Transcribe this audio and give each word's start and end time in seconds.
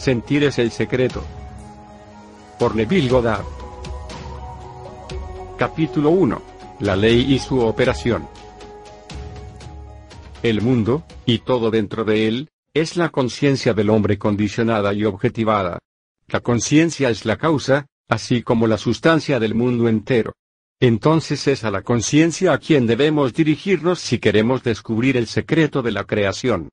Sentir 0.00 0.44
es 0.44 0.58
el 0.58 0.70
secreto. 0.70 1.22
Por 2.58 2.74
Neville 2.74 3.10
Goddard. 3.10 3.44
Capítulo 5.58 6.08
1. 6.08 6.42
La 6.80 6.96
ley 6.96 7.34
y 7.34 7.38
su 7.38 7.60
operación. 7.60 8.26
El 10.42 10.62
mundo, 10.62 11.04
y 11.26 11.40
todo 11.40 11.70
dentro 11.70 12.04
de 12.04 12.28
él, 12.28 12.48
es 12.72 12.96
la 12.96 13.10
conciencia 13.10 13.74
del 13.74 13.90
hombre 13.90 14.16
condicionada 14.16 14.94
y 14.94 15.04
objetivada. 15.04 15.80
La 16.28 16.40
conciencia 16.40 17.10
es 17.10 17.26
la 17.26 17.36
causa, 17.36 17.84
así 18.08 18.40
como 18.40 18.66
la 18.66 18.78
sustancia 18.78 19.38
del 19.38 19.54
mundo 19.54 19.86
entero. 19.86 20.32
Entonces 20.80 21.46
es 21.46 21.62
a 21.62 21.70
la 21.70 21.82
conciencia 21.82 22.54
a 22.54 22.58
quien 22.58 22.86
debemos 22.86 23.34
dirigirnos 23.34 23.98
si 23.98 24.18
queremos 24.18 24.62
descubrir 24.62 25.18
el 25.18 25.26
secreto 25.26 25.82
de 25.82 25.92
la 25.92 26.04
creación. 26.04 26.70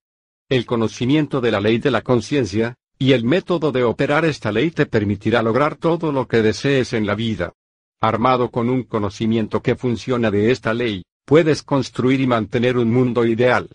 El 0.47 0.65
conocimiento 0.65 1.41
de 1.41 1.51
la 1.51 1.59
ley 1.59 1.79
de 1.79 1.91
la 1.91 2.03
conciencia, 2.03 2.77
y 2.99 3.13
el 3.13 3.23
método 3.23 3.71
de 3.71 3.83
operar 3.83 4.25
esta 4.25 4.51
ley 4.51 4.71
te 4.71 4.85
permitirá 4.85 5.43
lograr 5.43 5.75
todo 5.75 6.11
lo 6.11 6.27
que 6.27 6.41
desees 6.41 6.93
en 6.93 7.05
la 7.05 7.15
vida. 7.15 7.53
Armado 8.01 8.51
con 8.51 8.69
un 8.69 8.83
conocimiento 8.83 9.61
que 9.61 9.75
funciona 9.75 10.31
de 10.31 10.51
esta 10.51 10.73
ley, 10.73 11.03
puedes 11.25 11.63
construir 11.63 12.21
y 12.21 12.27
mantener 12.27 12.77
un 12.77 12.91
mundo 12.91 13.25
ideal. 13.25 13.69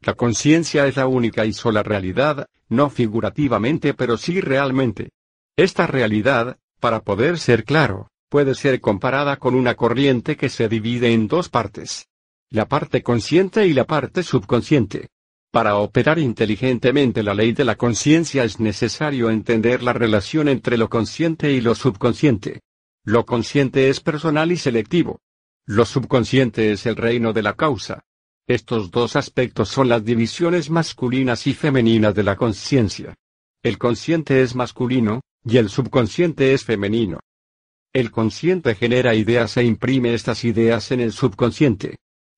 La 0.00 0.14
conciencia 0.14 0.86
es 0.86 0.96
la 0.96 1.06
única 1.06 1.46
y 1.46 1.52
sola 1.52 1.82
realidad, 1.82 2.46
no 2.68 2.90
figurativamente 2.90 3.94
pero 3.94 4.16
sí 4.16 4.40
realmente. 4.40 5.10
Esta 5.56 5.86
realidad, 5.86 6.58
para 6.80 7.00
poder 7.00 7.38
ser 7.38 7.64
claro, 7.64 8.10
puede 8.28 8.54
ser 8.54 8.80
comparada 8.80 9.36
con 9.36 9.54
una 9.54 9.74
corriente 9.74 10.36
que 10.36 10.48
se 10.48 10.68
divide 10.68 11.12
en 11.12 11.28
dos 11.28 11.48
partes. 11.48 12.08
La 12.50 12.68
parte 12.68 13.02
consciente 13.02 13.66
y 13.66 13.72
la 13.72 13.84
parte 13.84 14.22
subconsciente. 14.22 15.08
Para 15.56 15.76
operar 15.76 16.18
inteligentemente 16.18 17.22
la 17.22 17.32
ley 17.32 17.52
de 17.52 17.64
la 17.64 17.76
conciencia 17.76 18.44
es 18.44 18.60
necesario 18.60 19.30
entender 19.30 19.82
la 19.82 19.94
relación 19.94 20.48
entre 20.48 20.76
lo 20.76 20.90
consciente 20.90 21.50
y 21.50 21.62
lo 21.62 21.74
subconsciente. 21.74 22.60
Lo 23.04 23.24
consciente 23.24 23.88
es 23.88 24.00
personal 24.00 24.52
y 24.52 24.58
selectivo. 24.58 25.22
Lo 25.64 25.86
subconsciente 25.86 26.72
es 26.72 26.84
el 26.84 26.94
reino 26.94 27.32
de 27.32 27.42
la 27.42 27.54
causa. 27.54 28.04
Estos 28.46 28.90
dos 28.90 29.16
aspectos 29.16 29.70
son 29.70 29.88
las 29.88 30.04
divisiones 30.04 30.68
masculinas 30.68 31.46
y 31.46 31.54
femeninas 31.54 32.14
de 32.14 32.24
la 32.24 32.36
conciencia. 32.36 33.14
El 33.62 33.78
consciente 33.78 34.42
es 34.42 34.54
masculino, 34.54 35.22
y 35.42 35.56
el 35.56 35.70
subconsciente 35.70 36.52
es 36.52 36.64
femenino. 36.64 37.20
El 37.94 38.10
consciente 38.10 38.74
genera 38.74 39.14
ideas 39.14 39.56
e 39.56 39.64
imprime 39.64 40.12
estas 40.12 40.44
ideas 40.44 40.90
en 40.90 41.00
el 41.00 41.12
subconsciente. 41.12 41.96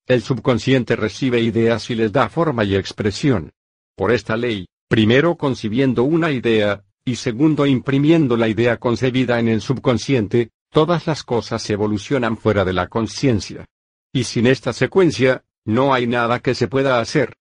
El 0.09 0.23
subconsciente 0.23 0.97
recibe 0.97 1.43
ideas 1.43 1.91
y 1.91 1.95
les 1.95 2.11
da 2.11 2.31
forma 2.31 2.65
y 2.65 2.75
expresión. 2.75 3.53
Por 3.95 4.11
esta 4.11 4.39
ley, 4.39 4.67
primero 4.89 5.37
concibiendo 5.37 6.03
una 6.03 6.31
idea, 6.31 6.83
y 7.05 7.17
segundo 7.17 7.67
imprimiendo 7.67 8.39
la 8.39 8.49
idea 8.49 8.79
concebida 8.79 9.39
en 9.39 9.49
el 9.49 9.61
subconsciente, 9.61 10.49
todas 10.71 11.07
las 11.07 11.25
cosas 11.25 11.69
evolucionan 11.69 12.39
fuera 12.39 12.65
de 12.65 12.73
la 12.73 12.89
conciencia. 12.89 13.67
Y 14.11 14.25
sin 14.25 14.47
esta 14.47 14.73
secuencia, 14.73 15.45
no 15.67 15.93
hay 15.93 16.07
nada 16.07 16.41
que 16.41 16.55
se 16.55 16.69
pueda 16.69 17.01
hacer. 17.01 17.35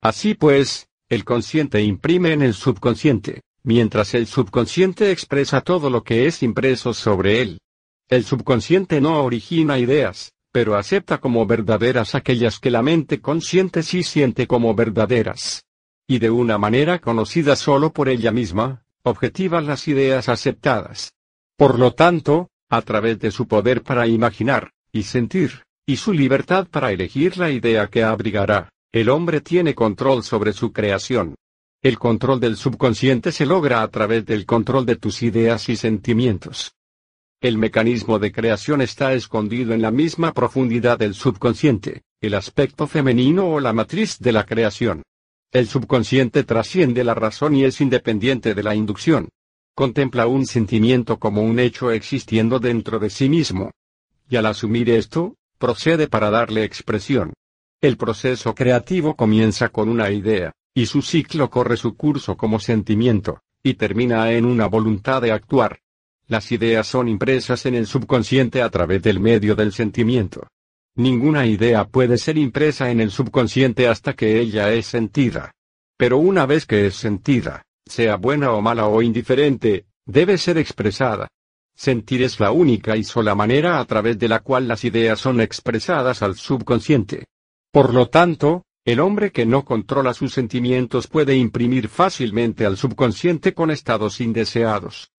Así 0.00 0.34
pues, 0.34 0.88
el 1.08 1.24
consciente 1.24 1.80
imprime 1.82 2.32
en 2.32 2.42
el 2.42 2.54
subconsciente, 2.54 3.42
mientras 3.62 4.14
el 4.14 4.26
subconsciente 4.26 5.12
expresa 5.12 5.60
todo 5.60 5.88
lo 5.88 6.02
que 6.02 6.26
es 6.26 6.42
impreso 6.42 6.94
sobre 6.94 7.42
él. 7.42 7.60
El 8.08 8.24
subconsciente 8.24 9.00
no 9.00 9.22
origina 9.22 9.78
ideas, 9.78 10.32
pero 10.52 10.76
acepta 10.76 11.18
como 11.18 11.46
verdaderas 11.46 12.14
aquellas 12.14 12.58
que 12.58 12.70
la 12.70 12.82
mente 12.82 13.20
consciente 13.20 13.82
sí 13.82 14.02
siente 14.02 14.46
como 14.46 14.74
verdaderas. 14.74 15.64
Y 16.06 16.18
de 16.18 16.30
una 16.30 16.58
manera 16.58 17.00
conocida 17.00 17.54
solo 17.54 17.92
por 17.92 18.08
ella 18.08 18.32
misma, 18.32 18.84
objetiva 19.02 19.60
las 19.60 19.88
ideas 19.88 20.28
aceptadas. 20.28 21.12
Por 21.56 21.78
lo 21.78 21.92
tanto, 21.92 22.50
a 22.70 22.82
través 22.82 23.18
de 23.18 23.30
su 23.30 23.46
poder 23.46 23.82
para 23.82 24.06
imaginar, 24.06 24.72
y 24.92 25.02
sentir, 25.02 25.64
y 25.86 25.96
su 25.96 26.12
libertad 26.12 26.66
para 26.70 26.92
elegir 26.92 27.38
la 27.38 27.50
idea 27.50 27.88
que 27.88 28.04
abrigará, 28.04 28.70
el 28.92 29.08
hombre 29.08 29.40
tiene 29.40 29.74
control 29.74 30.22
sobre 30.22 30.52
su 30.52 30.72
creación. 30.72 31.34
El 31.82 31.98
control 31.98 32.40
del 32.40 32.56
subconsciente 32.56 33.32
se 33.32 33.46
logra 33.46 33.82
a 33.82 33.88
través 33.88 34.24
del 34.26 34.46
control 34.46 34.84
de 34.84 34.96
tus 34.96 35.22
ideas 35.22 35.68
y 35.68 35.76
sentimientos. 35.76 36.72
El 37.40 37.56
mecanismo 37.56 38.18
de 38.18 38.32
creación 38.32 38.80
está 38.80 39.12
escondido 39.12 39.72
en 39.72 39.80
la 39.80 39.92
misma 39.92 40.32
profundidad 40.32 40.98
del 40.98 41.14
subconsciente, 41.14 42.02
el 42.20 42.34
aspecto 42.34 42.88
femenino 42.88 43.46
o 43.46 43.60
la 43.60 43.72
matriz 43.72 44.18
de 44.18 44.32
la 44.32 44.42
creación. 44.44 45.04
El 45.52 45.68
subconsciente 45.68 46.42
trasciende 46.42 47.04
la 47.04 47.14
razón 47.14 47.54
y 47.54 47.62
es 47.62 47.80
independiente 47.80 48.56
de 48.56 48.62
la 48.64 48.74
inducción. 48.74 49.28
Contempla 49.76 50.26
un 50.26 50.46
sentimiento 50.46 51.20
como 51.20 51.42
un 51.42 51.60
hecho 51.60 51.92
existiendo 51.92 52.58
dentro 52.58 52.98
de 52.98 53.08
sí 53.08 53.28
mismo. 53.28 53.70
Y 54.28 54.34
al 54.34 54.46
asumir 54.46 54.90
esto, 54.90 55.36
procede 55.58 56.08
para 56.08 56.30
darle 56.30 56.64
expresión. 56.64 57.34
El 57.80 57.96
proceso 57.96 58.52
creativo 58.52 59.14
comienza 59.14 59.68
con 59.68 59.88
una 59.88 60.10
idea, 60.10 60.50
y 60.74 60.86
su 60.86 61.02
ciclo 61.02 61.50
corre 61.50 61.76
su 61.76 61.96
curso 61.96 62.36
como 62.36 62.58
sentimiento, 62.58 63.38
y 63.62 63.74
termina 63.74 64.32
en 64.32 64.44
una 64.44 64.66
voluntad 64.66 65.22
de 65.22 65.30
actuar. 65.30 65.78
Las 66.28 66.52
ideas 66.52 66.86
son 66.86 67.08
impresas 67.08 67.64
en 67.64 67.74
el 67.74 67.86
subconsciente 67.86 68.60
a 68.60 68.68
través 68.68 69.02
del 69.02 69.18
medio 69.18 69.56
del 69.56 69.72
sentimiento. 69.72 70.46
Ninguna 70.94 71.46
idea 71.46 71.86
puede 71.86 72.18
ser 72.18 72.36
impresa 72.36 72.90
en 72.90 73.00
el 73.00 73.10
subconsciente 73.10 73.88
hasta 73.88 74.12
que 74.12 74.38
ella 74.38 74.70
es 74.74 74.86
sentida. 74.86 75.52
Pero 75.96 76.18
una 76.18 76.44
vez 76.44 76.66
que 76.66 76.86
es 76.86 76.96
sentida, 76.96 77.62
sea 77.86 78.16
buena 78.16 78.52
o 78.52 78.60
mala 78.60 78.88
o 78.88 79.00
indiferente, 79.00 79.86
debe 80.04 80.36
ser 80.36 80.58
expresada. 80.58 81.28
Sentir 81.74 82.22
es 82.22 82.38
la 82.40 82.50
única 82.50 82.96
y 82.96 83.04
sola 83.04 83.34
manera 83.34 83.80
a 83.80 83.84
través 83.86 84.18
de 84.18 84.28
la 84.28 84.40
cual 84.40 84.68
las 84.68 84.84
ideas 84.84 85.18
son 85.18 85.40
expresadas 85.40 86.22
al 86.22 86.34
subconsciente. 86.34 87.24
Por 87.72 87.94
lo 87.94 88.10
tanto, 88.10 88.64
el 88.84 89.00
hombre 89.00 89.32
que 89.32 89.46
no 89.46 89.64
controla 89.64 90.12
sus 90.12 90.34
sentimientos 90.34 91.06
puede 91.06 91.36
imprimir 91.36 91.88
fácilmente 91.88 92.66
al 92.66 92.76
subconsciente 92.76 93.54
con 93.54 93.70
estados 93.70 94.20
indeseados. 94.20 95.10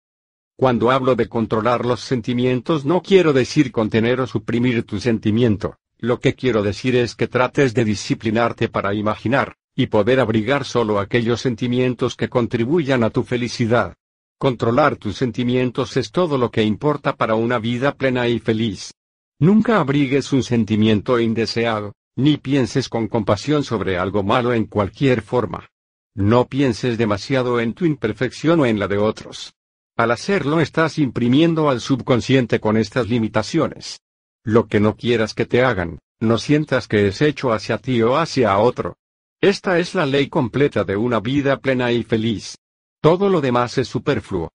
Cuando 0.60 0.90
hablo 0.90 1.14
de 1.14 1.28
controlar 1.28 1.86
los 1.86 2.00
sentimientos 2.00 2.84
no 2.84 3.00
quiero 3.00 3.32
decir 3.32 3.70
contener 3.70 4.20
o 4.20 4.26
suprimir 4.26 4.82
tu 4.82 4.98
sentimiento, 4.98 5.76
lo 5.98 6.18
que 6.18 6.34
quiero 6.34 6.64
decir 6.64 6.96
es 6.96 7.14
que 7.14 7.28
trates 7.28 7.74
de 7.74 7.84
disciplinarte 7.84 8.68
para 8.68 8.92
imaginar, 8.92 9.54
y 9.76 9.86
poder 9.86 10.18
abrigar 10.18 10.64
solo 10.64 10.98
aquellos 10.98 11.40
sentimientos 11.42 12.16
que 12.16 12.28
contribuyan 12.28 13.04
a 13.04 13.10
tu 13.10 13.22
felicidad. 13.22 13.94
Controlar 14.36 14.96
tus 14.96 15.16
sentimientos 15.16 15.96
es 15.96 16.10
todo 16.10 16.36
lo 16.36 16.50
que 16.50 16.64
importa 16.64 17.14
para 17.14 17.36
una 17.36 17.60
vida 17.60 17.94
plena 17.94 18.26
y 18.26 18.40
feliz. 18.40 18.92
Nunca 19.38 19.78
abrigues 19.78 20.32
un 20.32 20.42
sentimiento 20.42 21.20
indeseado, 21.20 21.92
ni 22.16 22.36
pienses 22.36 22.88
con 22.88 23.06
compasión 23.06 23.62
sobre 23.62 23.96
algo 23.96 24.24
malo 24.24 24.52
en 24.52 24.64
cualquier 24.64 25.22
forma. 25.22 25.68
No 26.16 26.48
pienses 26.48 26.98
demasiado 26.98 27.60
en 27.60 27.74
tu 27.74 27.84
imperfección 27.84 28.58
o 28.58 28.66
en 28.66 28.80
la 28.80 28.88
de 28.88 28.98
otros. 28.98 29.54
Al 29.98 30.12
hacerlo 30.12 30.60
estás 30.60 30.96
imprimiendo 31.00 31.68
al 31.68 31.80
subconsciente 31.80 32.60
con 32.60 32.76
estas 32.76 33.08
limitaciones. 33.08 34.00
Lo 34.44 34.68
que 34.68 34.78
no 34.78 34.96
quieras 34.96 35.34
que 35.34 35.44
te 35.44 35.64
hagan, 35.64 35.98
no 36.20 36.38
sientas 36.38 36.86
que 36.86 37.08
es 37.08 37.20
hecho 37.20 37.52
hacia 37.52 37.78
ti 37.78 38.00
o 38.02 38.16
hacia 38.16 38.56
otro. 38.58 38.96
Esta 39.40 39.80
es 39.80 39.96
la 39.96 40.06
ley 40.06 40.28
completa 40.28 40.84
de 40.84 40.96
una 40.96 41.18
vida 41.18 41.58
plena 41.58 41.90
y 41.90 42.04
feliz. 42.04 42.56
Todo 43.02 43.28
lo 43.28 43.40
demás 43.40 43.76
es 43.78 43.88
superfluo. 43.88 44.52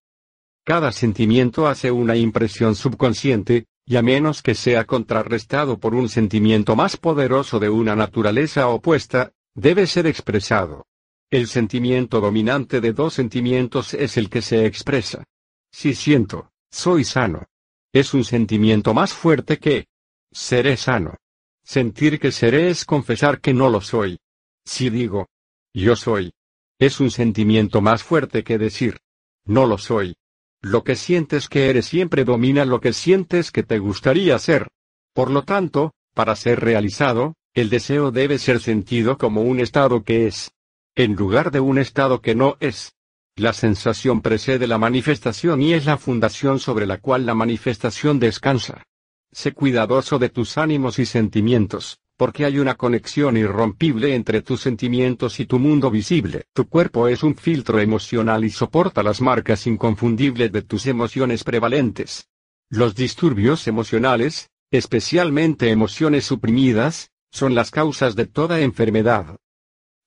Cada 0.64 0.94
sentimiento 0.94 1.68
hace 1.68 1.92
una 1.92 2.16
impresión 2.16 2.74
subconsciente, 2.74 3.66
y 3.86 3.98
a 3.98 4.02
menos 4.02 4.42
que 4.42 4.56
sea 4.56 4.86
contrarrestado 4.86 5.78
por 5.78 5.94
un 5.94 6.08
sentimiento 6.08 6.78
más 6.78 6.96
poderoso 6.96 7.60
de 7.60 7.68
una 7.68 7.98
naturaleza 7.98 8.70
opuesta, 8.70 9.34
debe 9.56 9.88
ser 9.88 10.08
expresado. 10.08 10.86
El 11.30 11.48
sentimiento 11.48 12.22
dominante 12.22 12.80
de 12.80 12.94
dos 12.94 13.14
sentimientos 13.14 13.94
es 13.94 14.16
el 14.16 14.30
que 14.30 14.42
se 14.42 14.66
expresa. 14.66 15.26
Si 15.74 15.96
siento, 15.96 16.52
soy 16.72 17.04
sano. 17.04 17.48
Es 17.92 18.14
un 18.14 18.24
sentimiento 18.24 18.94
más 18.94 19.12
fuerte 19.12 19.58
que 19.58 19.88
seré 20.32 20.78
sano. 20.78 21.18
Sentir 21.64 22.20
que 22.20 22.32
seré 22.32 22.70
es 22.70 22.86
confesar 22.86 23.42
que 23.42 23.54
no 23.54 23.70
lo 23.70 23.82
soy. 23.82 24.20
Si 24.66 24.90
digo, 24.90 25.28
yo 25.74 25.96
soy, 25.96 26.32
es 26.80 27.00
un 27.00 27.10
sentimiento 27.10 27.82
más 27.82 28.04
fuerte 28.04 28.44
que 28.44 28.58
decir, 28.58 29.00
no 29.46 29.66
lo 29.66 29.78
soy. 29.78 30.16
Lo 30.62 30.84
que 30.84 30.96
sientes 30.96 31.50
que 31.50 31.70
eres 31.70 31.88
siempre 31.88 32.24
domina 32.24 32.66
lo 32.66 32.80
que 32.80 32.94
sientes 32.94 33.52
que 33.52 33.64
te 33.64 33.80
gustaría 33.80 34.38
ser. 34.40 34.68
Por 35.14 35.32
lo 35.32 35.44
tanto, 35.44 35.94
para 36.14 36.36
ser 36.36 36.62
realizado, 36.62 37.36
el 37.54 37.70
deseo 37.70 38.12
debe 38.12 38.38
ser 38.38 38.60
sentido 38.60 39.18
como 39.18 39.42
un 39.42 39.60
estado 39.60 40.04
que 40.04 40.28
es, 40.28 40.52
en 40.96 41.16
lugar 41.16 41.52
de 41.52 41.60
un 41.60 41.78
estado 41.80 42.22
que 42.22 42.36
no 42.36 42.58
es. 42.60 42.94
La 43.36 43.52
sensación 43.52 44.22
precede 44.22 44.68
la 44.68 44.78
manifestación 44.78 45.60
y 45.60 45.74
es 45.74 45.86
la 45.86 45.98
fundación 45.98 46.60
sobre 46.60 46.86
la 46.86 47.00
cual 47.00 47.26
la 47.26 47.34
manifestación 47.34 48.20
descansa. 48.20 48.84
Sé 49.32 49.54
cuidadoso 49.54 50.20
de 50.20 50.30
tus 50.30 50.60
ánimos 50.60 51.00
y 51.00 51.08
sentimientos, 51.08 51.98
porque 52.16 52.46
hay 52.46 52.60
una 52.60 52.76
conexión 52.76 53.36
irrompible 53.36 54.14
entre 54.14 54.44
tus 54.44 54.62
sentimientos 54.62 55.40
y 55.40 55.48
tu 55.48 55.58
mundo 55.58 55.90
visible. 55.90 56.44
Tu 56.54 56.68
cuerpo 56.68 57.08
es 57.08 57.24
un 57.24 57.36
filtro 57.36 57.80
emocional 57.80 58.46
y 58.46 58.52
soporta 58.52 59.02
las 59.02 59.20
marcas 59.20 59.66
inconfundibles 59.66 60.52
de 60.52 60.62
tus 60.62 60.86
emociones 60.86 61.44
prevalentes. 61.44 62.30
Los 62.70 62.94
disturbios 62.94 63.68
emocionales, 63.68 64.52
especialmente 64.70 65.72
emociones 65.72 66.24
suprimidas, 66.24 67.10
son 67.32 67.56
las 67.56 67.72
causas 67.72 68.16
de 68.16 68.28
toda 68.28 68.62
enfermedad. 68.62 69.38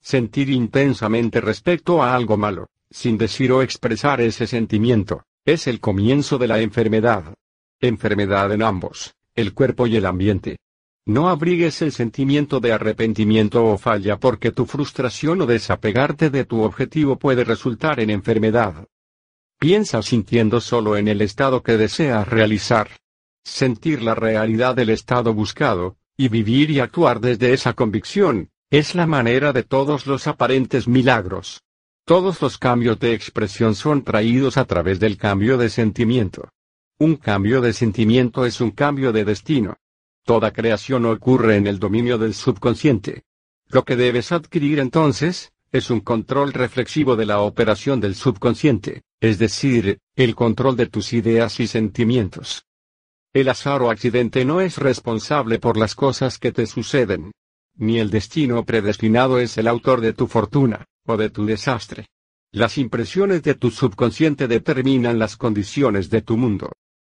Sentir 0.00 0.48
intensamente 0.48 1.40
respecto 1.40 2.04
a 2.04 2.14
algo 2.14 2.36
malo, 2.36 2.68
sin 2.90 3.18
decir 3.18 3.52
o 3.52 3.62
expresar 3.62 4.20
ese 4.20 4.46
sentimiento, 4.46 5.24
es 5.44 5.66
el 5.66 5.80
comienzo 5.80 6.38
de 6.38 6.48
la 6.48 6.60
enfermedad. 6.60 7.34
Enfermedad 7.80 8.52
en 8.52 8.62
ambos, 8.62 9.14
el 9.34 9.54
cuerpo 9.54 9.86
y 9.86 9.96
el 9.96 10.06
ambiente. 10.06 10.58
No 11.04 11.28
abrigues 11.28 11.82
el 11.82 11.92
sentimiento 11.92 12.58
de 12.58 12.72
arrepentimiento 12.72 13.64
o 13.64 13.78
falla 13.78 14.18
porque 14.18 14.50
tu 14.50 14.66
frustración 14.66 15.40
o 15.42 15.46
desapegarte 15.46 16.30
de 16.30 16.44
tu 16.44 16.62
objetivo 16.62 17.16
puede 17.16 17.44
resultar 17.44 18.00
en 18.00 18.10
enfermedad. 18.10 18.86
Piensa 19.58 20.02
sintiendo 20.02 20.60
solo 20.60 20.96
en 20.96 21.06
el 21.06 21.22
estado 21.22 21.62
que 21.62 21.76
deseas 21.76 22.26
realizar. 22.26 22.90
Sentir 23.44 24.02
la 24.02 24.16
realidad 24.16 24.74
del 24.74 24.90
estado 24.90 25.32
buscado, 25.32 25.96
y 26.16 26.28
vivir 26.28 26.70
y 26.72 26.80
actuar 26.80 27.20
desde 27.20 27.52
esa 27.52 27.74
convicción, 27.74 28.50
es 28.70 28.96
la 28.96 29.06
manera 29.06 29.52
de 29.52 29.62
todos 29.62 30.06
los 30.06 30.26
aparentes 30.26 30.88
milagros. 30.88 31.62
Todos 32.06 32.40
los 32.40 32.56
cambios 32.56 33.00
de 33.00 33.14
expresión 33.14 33.74
son 33.74 34.04
traídos 34.04 34.58
a 34.58 34.64
través 34.64 35.00
del 35.00 35.16
cambio 35.16 35.58
de 35.58 35.68
sentimiento. 35.68 36.50
Un 37.00 37.16
cambio 37.16 37.60
de 37.60 37.72
sentimiento 37.72 38.46
es 38.46 38.60
un 38.60 38.70
cambio 38.70 39.12
de 39.12 39.24
destino. 39.24 39.76
Toda 40.22 40.52
creación 40.52 41.04
ocurre 41.04 41.56
en 41.56 41.66
el 41.66 41.80
dominio 41.80 42.16
del 42.16 42.34
subconsciente. 42.34 43.24
Lo 43.66 43.84
que 43.84 43.96
debes 43.96 44.30
adquirir 44.30 44.78
entonces, 44.78 45.52
es 45.72 45.90
un 45.90 45.98
control 45.98 46.52
reflexivo 46.52 47.16
de 47.16 47.26
la 47.26 47.40
operación 47.40 47.98
del 47.98 48.14
subconsciente, 48.14 49.02
es 49.18 49.40
decir, 49.40 49.98
el 50.14 50.36
control 50.36 50.76
de 50.76 50.86
tus 50.86 51.12
ideas 51.12 51.58
y 51.58 51.66
sentimientos. 51.66 52.66
El 53.32 53.48
azar 53.48 53.82
o 53.82 53.90
accidente 53.90 54.44
no 54.44 54.60
es 54.60 54.78
responsable 54.78 55.58
por 55.58 55.76
las 55.76 55.96
cosas 55.96 56.38
que 56.38 56.52
te 56.52 56.66
suceden. 56.66 57.32
Ni 57.74 57.98
el 57.98 58.10
destino 58.10 58.64
predestinado 58.64 59.40
es 59.40 59.58
el 59.58 59.66
autor 59.66 60.00
de 60.00 60.12
tu 60.12 60.28
fortuna, 60.28 60.86
o 61.06 61.16
de 61.16 61.30
tu 61.30 61.46
desastre. 61.46 62.08
Las 62.52 62.78
impresiones 62.78 63.42
de 63.42 63.54
tu 63.54 63.70
subconsciente 63.70 64.48
determinan 64.48 65.18
las 65.18 65.36
condiciones 65.36 66.10
de 66.10 66.22
tu 66.22 66.36
mundo. 66.36 66.72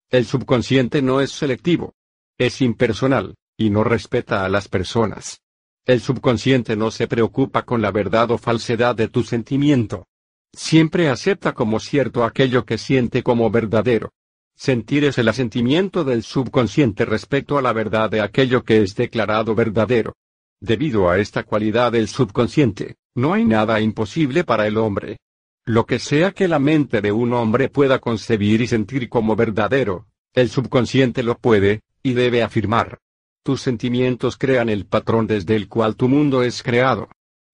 El 0.10 0.26
subconsciente 0.26 1.02
no 1.02 1.22
es 1.22 1.32
selectivo, 1.32 1.94
es 2.38 2.62
impersonal, 2.62 3.36
y 3.58 3.70
no 3.70 3.84
respeta 3.84 4.46
a 4.46 4.50
las 4.50 4.68
personas. 4.68 5.42
El 5.86 6.00
subconsciente 6.00 6.76
no 6.76 6.92
se 6.92 7.08
preocupa 7.08 7.64
con 7.64 7.82
la 7.82 7.92
verdad 7.92 8.32
o 8.32 8.38
falsedad 8.38 8.96
de 8.96 9.10
tu 9.10 9.24
sentimiento. 9.24 10.08
Siempre 10.54 11.10
acepta 11.10 11.54
como 11.54 11.80
cierto 11.80 12.24
aquello 12.24 12.64
que 12.64 12.78
siente 12.78 13.24
como 13.24 13.50
verdadero. 13.50 14.12
Sentir 14.56 15.04
es 15.04 15.18
el 15.18 15.28
asentimiento 15.28 16.04
del 16.04 16.24
subconsciente 16.24 17.06
respecto 17.06 17.58
a 17.58 17.62
la 17.62 17.74
verdad 17.74 18.10
de 18.10 18.22
aquello 18.22 18.64
que 18.64 18.82
es 18.82 18.96
declarado 18.96 19.56
verdadero. 19.56 20.16
Debido 20.62 21.10
a 21.10 21.18
esta 21.18 21.44
cualidad 21.44 21.92
del 21.92 22.08
subconsciente, 22.08 22.96
no 23.16 23.34
hay 23.34 23.46
nada 23.46 23.80
imposible 23.80 24.44
para 24.44 24.68
el 24.68 24.78
hombre. 24.78 25.18
Lo 25.66 25.86
que 25.86 26.00
sea 26.00 26.32
que 26.32 26.48
la 26.48 26.60
mente 26.60 27.02
de 27.02 27.12
un 27.12 27.34
hombre 27.34 27.70
pueda 27.70 28.00
concebir 28.00 28.62
y 28.62 28.68
sentir 28.68 29.08
como 29.08 29.36
verdadero, 29.36 30.08
el 30.34 30.50
subconsciente 30.50 31.24
lo 31.24 31.38
puede, 31.38 31.82
y 32.02 32.14
debe 32.14 32.44
afirmar. 32.44 33.00
Tus 33.44 33.62
sentimientos 33.62 34.38
crean 34.38 34.70
el 34.70 34.86
patrón 34.86 35.28
desde 35.28 35.56
el 35.56 35.68
cual 35.70 35.96
tu 35.96 36.10
mundo 36.10 36.44
es 36.44 36.64
creado. 36.64 37.10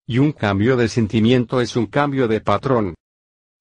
Y 0.08 0.18
un 0.18 0.32
cambio 0.32 0.76
de 0.76 0.88
sentimiento 0.88 1.62
es 1.62 1.76
un 1.76 1.86
cambio 1.86 2.28
de 2.28 2.42
patrón. 2.42 2.96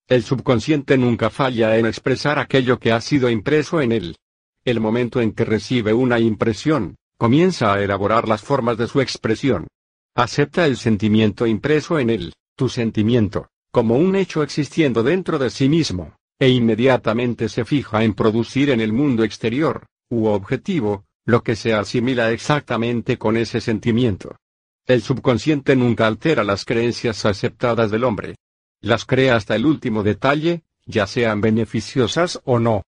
El 0.07 0.23
subconsciente 0.23 0.97
nunca 0.97 1.29
falla 1.29 1.77
en 1.77 1.85
expresar 1.85 2.39
aquello 2.39 2.79
que 2.79 2.93
ha 2.93 3.01
sido 3.01 3.29
impreso 3.29 3.83
en 3.83 3.93
él. 3.93 4.17
El 4.65 4.81
momento 4.81 5.21
en 5.21 5.33
que 5.33 5.45
recibe 5.45 5.93
una 5.93 6.19
impresión, 6.19 6.97
comienza 7.19 7.75
a 7.75 7.83
elaborar 7.83 8.29
las 8.29 8.43
formas 8.43 8.79
de 8.79 8.87
su 8.87 9.01
expresión. 9.01 9.67
Acepta 10.19 10.67
el 10.67 10.77
sentimiento 10.77 11.47
impreso 11.47 12.01
en 12.01 12.11
él, 12.11 12.33
tu 12.57 12.69
sentimiento, 12.69 13.51
como 13.71 13.95
un 13.95 14.17
hecho 14.17 14.43
existiendo 14.43 15.05
dentro 15.05 15.39
de 15.39 15.49
sí 15.49 15.69
mismo, 15.69 16.17
e 16.41 16.49
inmediatamente 16.49 17.49
se 17.49 17.65
fija 17.65 18.03
en 18.03 18.15
producir 18.15 18.71
en 18.71 18.81
el 18.81 18.93
mundo 18.93 19.23
exterior, 19.23 19.87
u 20.11 20.27
objetivo, 20.27 21.05
lo 21.25 21.45
que 21.45 21.55
se 21.55 21.73
asimila 21.73 22.33
exactamente 22.33 23.17
con 23.17 23.37
ese 23.37 23.61
sentimiento. 23.61 24.35
El 24.87 25.03
subconsciente 25.03 25.77
nunca 25.77 26.09
altera 26.09 26.43
las 26.43 26.65
creencias 26.65 27.25
aceptadas 27.25 27.93
del 27.93 28.03
hombre. 28.03 28.35
Las 28.81 29.05
crea 29.05 29.37
hasta 29.37 29.55
el 29.55 29.67
último 29.67 30.03
detalle, 30.03 30.65
ya 30.85 31.07
sean 31.07 31.41
beneficiosas 31.41 32.41
o 32.43 32.59
no. 32.59 32.83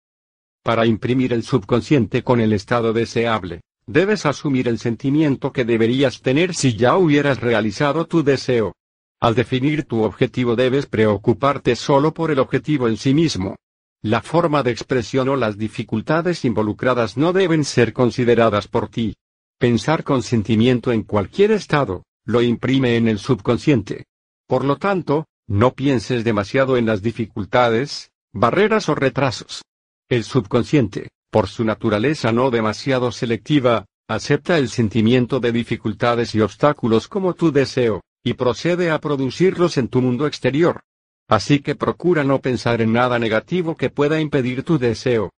Para 0.63 0.87
imprimir 0.87 1.33
el 1.33 1.43
subconsciente 1.43 2.23
con 2.23 2.39
el 2.39 2.53
estado 2.53 2.91
deseable, 2.91 3.61
debes 3.89 4.27
asumir 4.27 4.67
el 4.67 4.77
sentimiento 4.77 5.51
que 5.51 5.65
deberías 5.65 6.21
tener 6.21 6.53
si 6.53 6.75
ya 6.75 6.95
hubieras 6.95 7.39
realizado 7.39 8.05
tu 8.05 8.23
deseo. 8.23 8.75
Al 9.19 9.33
definir 9.33 9.85
tu 9.85 10.03
objetivo 10.03 10.55
debes 10.55 10.85
preocuparte 10.85 11.75
solo 11.75 12.13
por 12.13 12.29
el 12.29 12.37
objetivo 12.37 12.87
en 12.87 12.97
sí 12.97 13.15
mismo, 13.15 13.55
la 14.01 14.21
forma 14.21 14.63
de 14.63 14.71
expresión 14.71 15.27
o 15.27 15.35
las 15.35 15.57
dificultades 15.57 16.45
involucradas 16.45 17.17
no 17.17 17.33
deben 17.33 17.65
ser 17.65 17.91
consideradas 17.91 18.67
por 18.67 18.87
ti. 18.87 19.15
Pensar 19.57 20.05
con 20.05 20.23
sentimiento 20.23 20.93
en 20.93 21.03
cualquier 21.03 21.51
estado, 21.51 22.03
lo 22.23 22.41
imprime 22.41 22.95
en 22.95 23.09
el 23.09 23.19
subconsciente. 23.19 24.05
Por 24.47 24.63
lo 24.63 24.77
tanto, 24.77 25.25
no 25.47 25.73
pienses 25.73 26.23
demasiado 26.23 26.77
en 26.77 26.85
las 26.85 27.01
dificultades, 27.01 28.11
barreras 28.31 28.87
o 28.87 28.95
retrasos. 28.95 29.63
El 30.07 30.23
subconsciente, 30.23 31.09
por 31.29 31.47
su 31.47 31.65
naturaleza 31.65 32.31
no 32.31 32.51
demasiado 32.51 33.11
selectiva, 33.11 33.85
acepta 34.09 34.57
el 34.57 34.69
sentimiento 34.69 35.39
de 35.39 35.51
dificultades 35.51 36.33
y 36.33 36.41
obstáculos 36.41 37.07
como 37.07 37.35
tu 37.35 37.51
deseo, 37.51 38.01
y 38.23 38.33
procede 38.33 38.89
a 38.89 38.97
producirlos 38.99 39.77
en 39.77 39.87
tu 39.87 40.01
mundo 40.01 40.25
exterior. 40.25 40.81
Así 41.29 41.59
que 41.59 41.75
procura 41.75 42.23
no 42.23 42.39
pensar 42.39 42.81
en 42.81 42.91
nada 42.91 43.19
negativo 43.19 43.77
que 43.77 43.91
pueda 43.91 44.19
impedir 44.19 44.63
tu 44.63 44.79
deseo. 44.79 45.31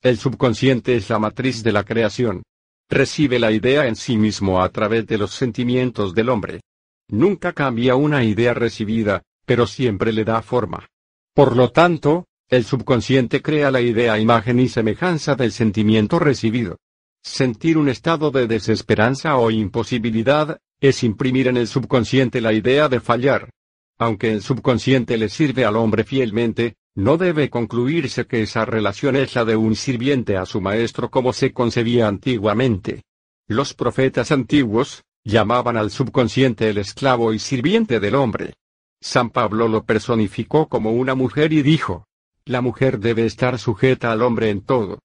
El 0.00 0.18
subconsciente 0.18 0.94
es 0.94 1.10
la 1.10 1.18
matriz 1.18 1.64
de 1.64 1.72
la 1.72 1.82
creación. 1.82 2.44
Recibe 2.88 3.40
la 3.40 3.50
idea 3.50 3.88
en 3.88 3.96
sí 3.96 4.16
mismo 4.16 4.62
a 4.62 4.68
través 4.68 5.04
de 5.08 5.18
los 5.18 5.32
sentimientos 5.32 6.14
del 6.14 6.28
hombre. 6.28 6.60
Nunca 7.08 7.52
cambia 7.52 7.96
una 7.96 8.22
idea 8.22 8.54
recibida, 8.54 9.24
pero 9.44 9.66
siempre 9.66 10.12
le 10.12 10.24
da 10.24 10.42
forma. 10.42 10.86
Por 11.34 11.56
lo 11.56 11.72
tanto, 11.72 12.26
el 12.48 12.62
subconsciente 12.64 13.42
crea 13.42 13.72
la 13.72 13.80
idea 13.80 14.16
imagen 14.16 14.60
y 14.60 14.68
semejanza 14.68 15.34
del 15.34 15.50
sentimiento 15.50 16.20
recibido. 16.20 16.78
Sentir 17.26 17.76
un 17.76 17.88
estado 17.88 18.30
de 18.30 18.46
desesperanza 18.46 19.36
o 19.36 19.50
imposibilidad, 19.50 20.60
es 20.80 21.02
imprimir 21.02 21.48
en 21.48 21.56
el 21.56 21.66
subconsciente 21.66 22.40
la 22.40 22.52
idea 22.52 22.88
de 22.88 23.00
fallar. 23.00 23.50
Aunque 23.98 24.32
el 24.32 24.42
subconsciente 24.42 25.16
le 25.16 25.28
sirve 25.28 25.64
al 25.64 25.76
hombre 25.76 26.04
fielmente, 26.04 26.76
no 26.94 27.16
debe 27.18 27.50
concluirse 27.50 28.26
que 28.26 28.42
esa 28.42 28.64
relación 28.64 29.16
es 29.16 29.34
la 29.34 29.44
de 29.44 29.56
un 29.56 29.74
sirviente 29.74 30.36
a 30.36 30.46
su 30.46 30.60
maestro 30.60 31.10
como 31.10 31.32
se 31.32 31.52
concebía 31.52 32.06
antiguamente. 32.06 33.02
Los 33.48 33.74
profetas 33.74 34.30
antiguos, 34.30 35.02
llamaban 35.24 35.76
al 35.76 35.90
subconsciente 35.90 36.70
el 36.70 36.78
esclavo 36.78 37.34
y 37.34 37.40
sirviente 37.40 37.98
del 37.98 38.14
hombre. 38.14 38.54
San 39.00 39.30
Pablo 39.30 39.66
lo 39.66 39.84
personificó 39.84 40.68
como 40.68 40.92
una 40.92 41.16
mujer 41.16 41.52
y 41.52 41.62
dijo, 41.62 42.06
la 42.44 42.60
mujer 42.60 43.00
debe 43.00 43.26
estar 43.26 43.58
sujeta 43.58 44.12
al 44.12 44.22
hombre 44.22 44.48
en 44.50 44.60
todo. 44.62 45.00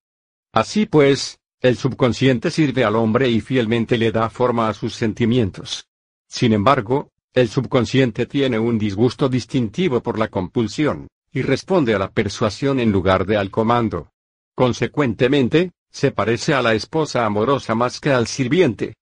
Así 0.53 0.85
pues, 0.85 1.39
el 1.61 1.77
subconsciente 1.77 2.49
sirve 2.49 2.83
al 2.83 2.95
hombre 2.95 3.29
y 3.29 3.39
fielmente 3.39 3.97
le 3.97 4.11
da 4.11 4.29
forma 4.29 4.67
a 4.67 4.73
sus 4.73 4.95
sentimientos. 4.95 5.85
Sin 6.27 6.53
embargo, 6.53 7.11
el 7.33 7.49
subconsciente 7.49 8.25
tiene 8.25 8.57
un 8.57 8.79
disgusto 8.79 9.29
distintivo 9.29 10.01
por 10.01 10.17
la 10.17 10.27
compulsión, 10.27 11.07
y 11.31 11.43
responde 11.43 11.93
a 11.93 11.99
la 11.99 12.11
persuasión 12.11 12.79
en 12.79 12.91
lugar 12.91 13.25
de 13.25 13.37
al 13.37 13.51
comando. 13.51 14.09
Consecuentemente, 14.55 15.71
se 15.91 16.11
parece 16.11 16.53
a 16.53 16.61
la 16.61 16.73
esposa 16.73 17.25
amorosa 17.25 17.75
más 17.75 17.99
que 17.99 18.11
al 18.11 18.27
sirviente. 18.27 18.95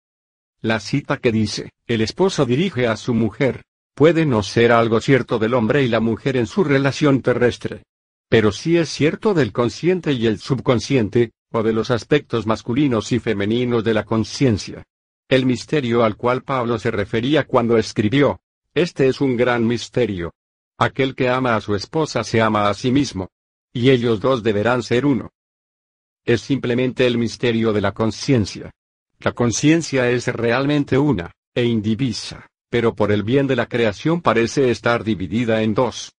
La 0.60 0.80
cita 0.80 1.18
que 1.18 1.32
dice, 1.32 1.70
el 1.86 2.00
esposo 2.00 2.46
dirige 2.46 2.86
a 2.86 2.96
su 2.96 3.12
mujer, 3.12 3.62
puede 3.94 4.24
no 4.24 4.42
ser 4.42 4.72
algo 4.72 5.00
cierto 5.00 5.38
del 5.38 5.54
hombre 5.54 5.82
y 5.82 5.88
la 5.88 6.00
mujer 6.00 6.36
en 6.36 6.46
su 6.46 6.64
relación 6.64 7.22
terrestre. 7.22 7.82
Pero 8.28 8.50
sí 8.50 8.76
es 8.76 8.88
cierto 8.88 9.34
del 9.34 9.52
consciente 9.52 10.12
y 10.12 10.26
el 10.26 10.38
subconsciente, 10.38 11.32
de 11.62 11.72
los 11.72 11.90
aspectos 11.90 12.46
masculinos 12.46 13.12
y 13.12 13.18
femeninos 13.18 13.84
de 13.84 13.94
la 13.94 14.04
conciencia. 14.04 14.84
El 15.28 15.46
misterio 15.46 16.04
al 16.04 16.16
cual 16.16 16.42
Pablo 16.42 16.78
se 16.78 16.90
refería 16.90 17.46
cuando 17.46 17.78
escribió, 17.78 18.40
este 18.76 19.08
es 19.08 19.22
un 19.22 19.38
gran 19.38 19.66
misterio. 19.66 20.34
Aquel 20.78 21.14
que 21.14 21.30
ama 21.30 21.56
a 21.56 21.62
su 21.62 21.74
esposa 21.74 22.22
se 22.24 22.42
ama 22.42 22.68
a 22.68 22.74
sí 22.74 22.92
mismo. 22.92 23.30
Y 23.72 23.88
ellos 23.88 24.20
dos 24.20 24.42
deberán 24.42 24.82
ser 24.82 25.06
uno. 25.06 25.30
Es 26.26 26.42
simplemente 26.42 27.06
el 27.06 27.16
misterio 27.16 27.72
de 27.72 27.80
la 27.80 27.92
conciencia. 27.92 28.70
La 29.18 29.32
conciencia 29.32 30.10
es 30.10 30.26
realmente 30.26 30.98
una, 30.98 31.32
e 31.54 31.64
indivisa, 31.64 32.48
pero 32.68 32.94
por 32.94 33.12
el 33.12 33.22
bien 33.22 33.46
de 33.46 33.56
la 33.56 33.66
creación 33.66 34.20
parece 34.20 34.70
estar 34.70 35.04
dividida 35.04 35.62
en 35.62 35.72
dos. 35.72 36.12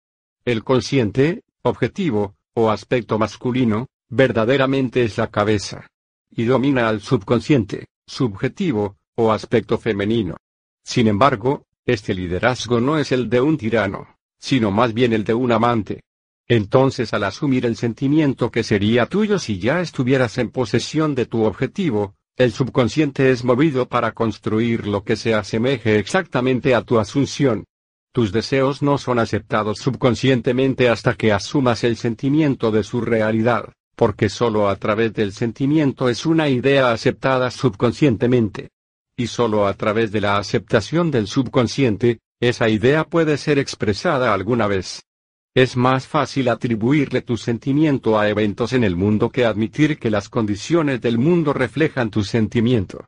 El 0.43 0.63
consciente, 0.63 1.43
objetivo, 1.61 2.35
o 2.55 2.71
aspecto 2.71 3.19
masculino, 3.19 3.87
verdaderamente 4.09 5.03
es 5.03 5.17
la 5.17 5.27
cabeza. 5.27 5.87
Y 6.29 6.45
domina 6.45 6.89
al 6.89 7.01
subconsciente, 7.01 7.87
subjetivo, 8.05 8.97
o 9.15 9.31
aspecto 9.31 9.77
femenino. 9.77 10.37
Sin 10.83 11.07
embargo, 11.07 11.65
este 11.85 12.13
liderazgo 12.13 12.79
no 12.79 12.97
es 12.97 13.11
el 13.11 13.29
de 13.29 13.41
un 13.41 13.57
tirano, 13.57 14.15
sino 14.37 14.71
más 14.71 14.93
bien 14.93 15.13
el 15.13 15.23
de 15.23 15.33
un 15.33 15.51
amante. 15.51 16.03
Entonces 16.47 17.13
al 17.13 17.23
asumir 17.23 17.65
el 17.65 17.75
sentimiento 17.75 18.51
que 18.51 18.63
sería 18.63 19.05
tuyo 19.07 19.39
si 19.39 19.59
ya 19.59 19.81
estuvieras 19.81 20.37
en 20.37 20.49
posesión 20.49 21.15
de 21.15 21.25
tu 21.25 21.43
objetivo, 21.43 22.15
el 22.37 22.51
subconsciente 22.51 23.31
es 23.31 23.43
movido 23.43 23.87
para 23.87 24.11
construir 24.11 24.85
lo 24.85 25.03
que 25.03 25.15
se 25.15 25.33
asemeje 25.33 25.97
exactamente 25.97 26.75
a 26.75 26.83
tu 26.83 26.99
asunción. 26.99 27.65
Tus 28.13 28.31
deseos 28.31 28.81
no 28.81 28.97
son 28.97 29.19
aceptados 29.19 29.79
subconscientemente 29.79 30.87
hasta 30.87 31.15
que 31.15 31.33
asumas 31.33 31.83
el 31.83 31.97
sentimiento 31.97 32.71
de 32.71 32.83
su 32.83 33.01
realidad, 33.01 33.73
porque 33.97 34.29
solo 34.29 34.69
a 34.69 34.75
través 34.75 35.11
del 35.13 35.33
sentimiento 35.33 36.07
es 36.07 36.27
una 36.27 36.49
idea 36.49 36.91
aceptada 36.91 37.49
subconscientemente. 37.49 38.69
Y 39.17 39.25
solo 39.25 39.65
a 39.65 39.73
través 39.73 40.11
de 40.11 40.21
la 40.21 40.37
aceptación 40.37 41.09
del 41.09 41.25
subconsciente, 41.25 42.19
esa 42.39 42.69
idea 42.69 43.05
puede 43.05 43.37
ser 43.37 43.57
expresada 43.57 44.35
alguna 44.35 44.67
vez. 44.67 45.03
Es 45.55 45.75
más 45.75 46.05
fácil 46.05 46.49
atribuirle 46.49 47.23
tu 47.23 47.37
sentimiento 47.37 48.19
a 48.19 48.29
eventos 48.29 48.73
en 48.73 48.83
el 48.83 48.95
mundo 48.95 49.31
que 49.31 49.45
admitir 49.45 49.97
que 49.97 50.11
las 50.11 50.29
condiciones 50.29 51.01
del 51.01 51.17
mundo 51.17 51.51
reflejan 51.51 52.11
tu 52.11 52.23
sentimiento. 52.23 53.03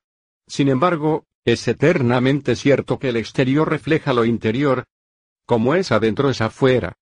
Sin 0.48 0.70
embargo, 0.70 1.26
es 1.46 1.68
eternamente 1.68 2.56
cierto 2.56 2.98
que 2.98 3.10
el 3.10 3.18
exterior 3.18 3.70
refleja 3.70 4.12
lo 4.12 4.26
interior. 4.26 4.86
Como 5.46 5.76
es 5.76 5.92
adentro 5.92 6.32
es 6.32 6.42
afuera. 6.42 6.98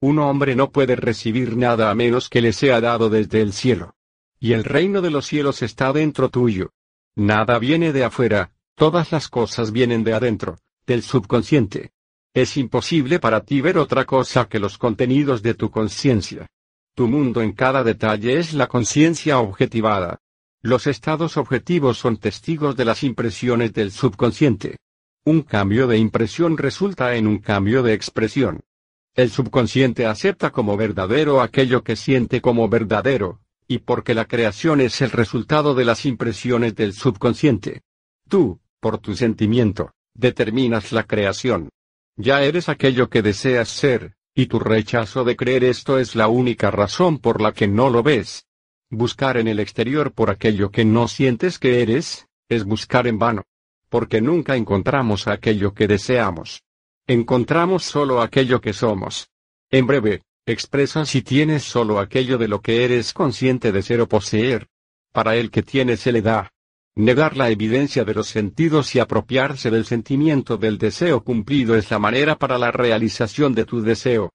Un 0.00 0.20
hombre 0.20 0.54
no 0.54 0.70
puede 0.70 0.94
recibir 0.94 1.56
nada 1.56 1.90
a 1.90 1.94
menos 1.94 2.28
que 2.28 2.40
le 2.40 2.52
sea 2.52 2.80
dado 2.80 3.10
desde 3.10 3.40
el 3.40 3.52
cielo. 3.52 3.96
Y 4.38 4.52
el 4.52 4.62
reino 4.62 5.02
de 5.02 5.10
los 5.10 5.26
cielos 5.26 5.62
está 5.62 5.92
dentro 5.92 6.28
tuyo. 6.28 6.70
Nada 7.16 7.58
viene 7.58 7.92
de 7.92 8.04
afuera, 8.04 8.52
todas 8.76 9.10
las 9.10 9.28
cosas 9.28 9.72
vienen 9.72 10.04
de 10.04 10.14
adentro, 10.14 10.58
del 10.86 11.02
subconsciente. 11.02 11.90
Es 12.32 12.56
imposible 12.56 13.18
para 13.18 13.40
ti 13.40 13.60
ver 13.60 13.76
otra 13.78 14.04
cosa 14.04 14.48
que 14.48 14.60
los 14.60 14.78
contenidos 14.78 15.42
de 15.42 15.54
tu 15.54 15.70
conciencia. 15.72 16.46
Tu 16.94 17.08
mundo 17.08 17.42
en 17.42 17.52
cada 17.52 17.82
detalle 17.82 18.38
es 18.38 18.54
la 18.54 18.68
conciencia 18.68 19.40
objetivada. 19.40 20.20
Los 20.62 20.86
estados 20.86 21.36
objetivos 21.36 21.98
son 21.98 22.18
testigos 22.18 22.76
de 22.76 22.84
las 22.84 23.02
impresiones 23.02 23.72
del 23.72 23.90
subconsciente. 23.90 24.76
Un 25.24 25.42
cambio 25.42 25.88
de 25.88 25.98
impresión 25.98 26.56
resulta 26.56 27.16
en 27.16 27.26
un 27.26 27.38
cambio 27.38 27.82
de 27.82 27.94
expresión. 27.94 28.60
El 29.18 29.32
subconsciente 29.32 30.06
acepta 30.06 30.52
como 30.52 30.76
verdadero 30.76 31.40
aquello 31.40 31.82
que 31.82 31.96
siente 31.96 32.40
como 32.40 32.68
verdadero, 32.68 33.40
y 33.66 33.78
porque 33.78 34.14
la 34.14 34.26
creación 34.26 34.80
es 34.80 35.00
el 35.00 35.10
resultado 35.10 35.74
de 35.74 35.84
las 35.84 36.06
impresiones 36.06 36.76
del 36.76 36.92
subconsciente. 36.92 37.82
Tú, 38.28 38.60
por 38.78 38.98
tu 38.98 39.16
sentimiento, 39.16 39.90
determinas 40.14 40.92
la 40.92 41.02
creación. 41.02 41.68
Ya 42.14 42.44
eres 42.44 42.68
aquello 42.68 43.10
que 43.10 43.22
deseas 43.22 43.68
ser, 43.68 44.14
y 44.36 44.46
tu 44.46 44.60
rechazo 44.60 45.24
de 45.24 45.34
creer 45.34 45.64
esto 45.64 45.98
es 45.98 46.14
la 46.14 46.28
única 46.28 46.70
razón 46.70 47.18
por 47.18 47.40
la 47.40 47.50
que 47.50 47.66
no 47.66 47.90
lo 47.90 48.04
ves. 48.04 48.46
Buscar 48.88 49.36
en 49.36 49.48
el 49.48 49.58
exterior 49.58 50.12
por 50.12 50.30
aquello 50.30 50.70
que 50.70 50.84
no 50.84 51.08
sientes 51.08 51.58
que 51.58 51.82
eres, 51.82 52.28
es 52.48 52.62
buscar 52.62 53.08
en 53.08 53.18
vano. 53.18 53.42
Porque 53.88 54.20
nunca 54.20 54.54
encontramos 54.54 55.26
aquello 55.26 55.74
que 55.74 55.88
deseamos. 55.88 56.62
Encontramos 57.08 57.84
solo 57.84 58.22
aquello 58.22 58.60
que 58.60 58.72
somos. 58.72 59.30
En 59.70 59.86
breve, 59.86 60.22
expresa 60.46 61.04
si 61.06 61.22
tienes 61.22 61.64
solo 61.64 61.98
aquello 61.98 62.38
de 62.38 62.48
lo 62.48 62.60
que 62.60 62.84
eres 62.84 63.12
consciente 63.12 63.72
de 63.72 63.82
ser 63.82 64.00
o 64.00 64.08
poseer. 64.08 64.68
Para 65.12 65.34
el 65.34 65.50
que 65.50 65.62
tiene 65.62 65.96
se 65.96 66.12
le 66.12 66.22
da, 66.22 66.52
Negar 66.98 67.36
la 67.36 67.48
evidencia 67.48 68.04
de 68.04 68.12
los 68.12 68.26
sentidos 68.26 68.94
y 68.96 68.98
apropiarse 68.98 69.70
del 69.70 69.84
sentimiento 69.84 70.56
del 70.56 70.78
deseo 70.78 71.22
cumplido 71.22 71.76
es 71.76 71.92
la 71.92 72.00
manera 72.00 72.34
para 72.36 72.58
la 72.58 72.72
realización 72.72 73.54
de 73.54 73.64
tu 73.64 73.80
deseo. 73.80 74.32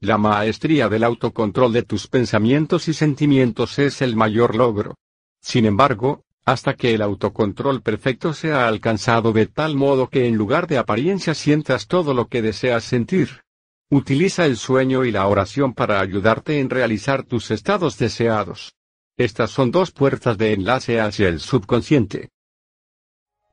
La 0.00 0.16
maestría 0.16 0.88
del 0.88 1.04
autocontrol 1.04 1.74
de 1.74 1.82
tus 1.82 2.08
pensamientos 2.08 2.88
y 2.88 2.94
sentimientos 2.94 3.78
es 3.78 4.00
el 4.00 4.16
mayor 4.16 4.56
logro. 4.56 4.94
Sin 5.42 5.66
embargo, 5.66 6.24
hasta 6.46 6.74
que 6.74 6.94
el 6.94 7.02
autocontrol 7.02 7.82
perfecto 7.82 8.32
sea 8.32 8.68
alcanzado 8.68 9.32
de 9.32 9.46
tal 9.46 9.74
modo 9.74 10.08
que 10.08 10.28
en 10.28 10.36
lugar 10.36 10.68
de 10.68 10.78
apariencia 10.78 11.34
sientas 11.34 11.88
todo 11.88 12.14
lo 12.14 12.28
que 12.28 12.40
deseas 12.40 12.84
sentir. 12.84 13.42
Utiliza 13.90 14.46
el 14.46 14.56
sueño 14.56 15.04
y 15.04 15.10
la 15.10 15.26
oración 15.26 15.74
para 15.74 16.00
ayudarte 16.00 16.60
en 16.60 16.70
realizar 16.70 17.24
tus 17.24 17.50
estados 17.50 17.98
deseados. 17.98 18.74
Estas 19.16 19.50
son 19.50 19.72
dos 19.72 19.90
puertas 19.90 20.38
de 20.38 20.52
enlace 20.52 21.00
hacia 21.00 21.28
el 21.28 21.40
subconsciente. 21.40 22.30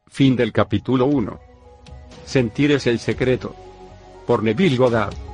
Fin 0.08 0.36
del 0.36 0.52
capítulo 0.52 1.06
1. 1.08 1.40
Sentir 2.26 2.74
es 2.74 2.86
el 2.86 3.00
secreto. 3.00 3.56
Por 4.28 4.44
Neville 4.44 4.78
Goddard. 4.78 5.33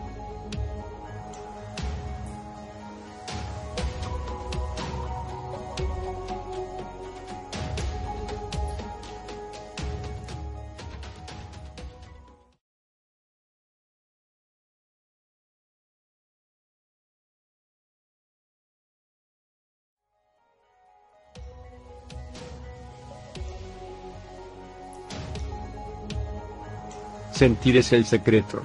Sentir 27.39 27.77
es 27.77 27.93
el 27.93 28.03
secreto. 28.03 28.62